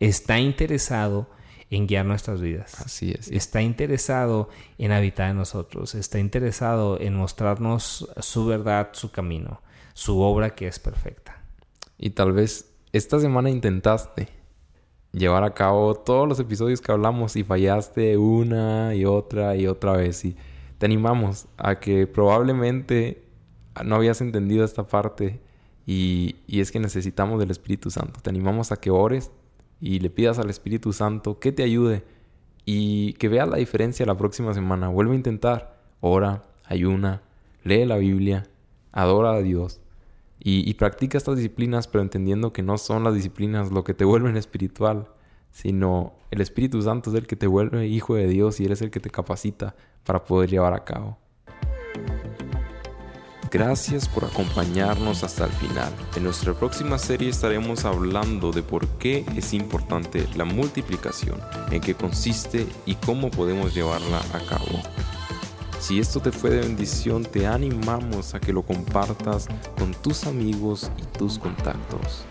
está 0.00 0.38
interesado 0.38 1.28
en 1.70 1.86
guiar 1.86 2.06
nuestras 2.06 2.40
vidas. 2.40 2.80
Así 2.80 3.12
es. 3.18 3.30
Está 3.30 3.62
interesado 3.62 4.48
en 4.78 4.92
habitar 4.92 5.30
en 5.30 5.38
nosotros, 5.38 5.94
está 5.94 6.18
interesado 6.18 7.00
en 7.00 7.14
mostrarnos 7.14 8.08
su 8.18 8.46
verdad, 8.46 8.90
su 8.92 9.10
camino, 9.10 9.60
su 9.94 10.20
obra 10.20 10.54
que 10.54 10.66
es 10.66 10.78
perfecta. 10.78 11.42
Y 11.98 12.10
tal 12.10 12.32
vez 12.32 12.70
esta 12.92 13.18
semana 13.18 13.50
intentaste 13.50 14.28
llevar 15.12 15.42
a 15.44 15.54
cabo 15.54 15.94
todos 15.94 16.28
los 16.28 16.38
episodios 16.38 16.80
que 16.80 16.92
hablamos 16.92 17.34
y 17.36 17.44
fallaste 17.44 18.16
una 18.16 18.94
y 18.94 19.04
otra 19.04 19.56
y 19.56 19.66
otra 19.66 19.92
vez. 19.92 20.24
Y 20.24 20.36
te 20.78 20.86
animamos 20.86 21.46
a 21.56 21.80
que 21.80 22.06
probablemente 22.06 23.22
no 23.84 23.96
habías 23.96 24.20
entendido 24.20 24.64
esta 24.64 24.86
parte 24.86 25.40
y, 25.86 26.36
y 26.46 26.60
es 26.60 26.72
que 26.72 26.80
necesitamos 26.80 27.38
del 27.38 27.50
Espíritu 27.50 27.90
Santo. 27.90 28.20
Te 28.20 28.30
animamos 28.30 28.72
a 28.72 28.76
que 28.76 28.90
ores 28.90 29.30
y 29.80 30.00
le 30.00 30.10
pidas 30.10 30.38
al 30.38 30.50
Espíritu 30.50 30.92
Santo 30.92 31.38
que 31.38 31.52
te 31.52 31.62
ayude 31.62 32.04
y 32.64 33.14
que 33.14 33.28
veas 33.28 33.48
la 33.48 33.56
diferencia 33.56 34.06
la 34.06 34.16
próxima 34.16 34.54
semana. 34.54 34.88
Vuelve 34.88 35.12
a 35.12 35.16
intentar. 35.16 35.80
Ora, 36.00 36.44
ayuna, 36.64 37.22
lee 37.64 37.84
la 37.84 37.96
Biblia, 37.96 38.46
adora 38.92 39.32
a 39.32 39.42
Dios 39.42 39.80
y, 40.40 40.68
y, 40.68 40.74
practica 40.74 41.18
estas 41.18 41.36
disciplinas, 41.36 41.88
pero 41.88 42.02
entendiendo 42.02 42.52
que 42.52 42.62
no 42.62 42.78
son 42.78 43.02
las 43.04 43.14
disciplinas 43.14 43.72
lo 43.72 43.82
que 43.82 43.94
te 43.94 44.04
vuelven 44.04 44.36
espiritual, 44.36 45.08
sino 45.50 46.14
el 46.30 46.40
Espíritu 46.40 46.82
Santo 46.82 47.10
es 47.10 47.16
el 47.16 47.26
que 47.26 47.36
te 47.36 47.46
vuelve 47.46 47.86
hijo 47.86 48.14
de 48.14 48.26
Dios 48.26 48.60
y 48.60 48.64
Él 48.64 48.72
es 48.72 48.82
el 48.82 48.90
que 48.90 49.00
te 49.00 49.10
capacita 49.10 49.74
para 50.04 50.24
poder 50.24 50.50
llevar 50.50 50.74
a 50.74 50.84
cabo. 50.84 51.18
Gracias 53.50 54.06
por 54.06 54.26
acompañarnos 54.26 55.24
hasta 55.24 55.46
el 55.46 55.52
final. 55.52 55.90
En 56.16 56.24
nuestra 56.24 56.52
próxima 56.52 56.98
serie 56.98 57.30
estaremos 57.30 57.86
hablando 57.86 58.52
de 58.52 58.62
por 58.62 58.86
qué 58.98 59.24
es 59.36 59.54
importante 59.54 60.26
la 60.36 60.44
multiplicación, 60.44 61.40
en 61.70 61.80
qué 61.80 61.94
consiste 61.94 62.66
y 62.84 62.94
cómo 62.96 63.30
podemos 63.30 63.74
llevarla 63.74 64.20
a 64.34 64.40
cabo. 64.40 64.82
Si 65.80 65.98
esto 65.98 66.20
te 66.20 66.30
fue 66.30 66.50
de 66.50 66.60
bendición, 66.60 67.24
te 67.24 67.46
animamos 67.46 68.34
a 68.34 68.40
que 68.40 68.52
lo 68.52 68.62
compartas 68.62 69.48
con 69.78 69.94
tus 69.94 70.26
amigos 70.26 70.90
y 70.98 71.18
tus 71.18 71.38
contactos. 71.38 72.26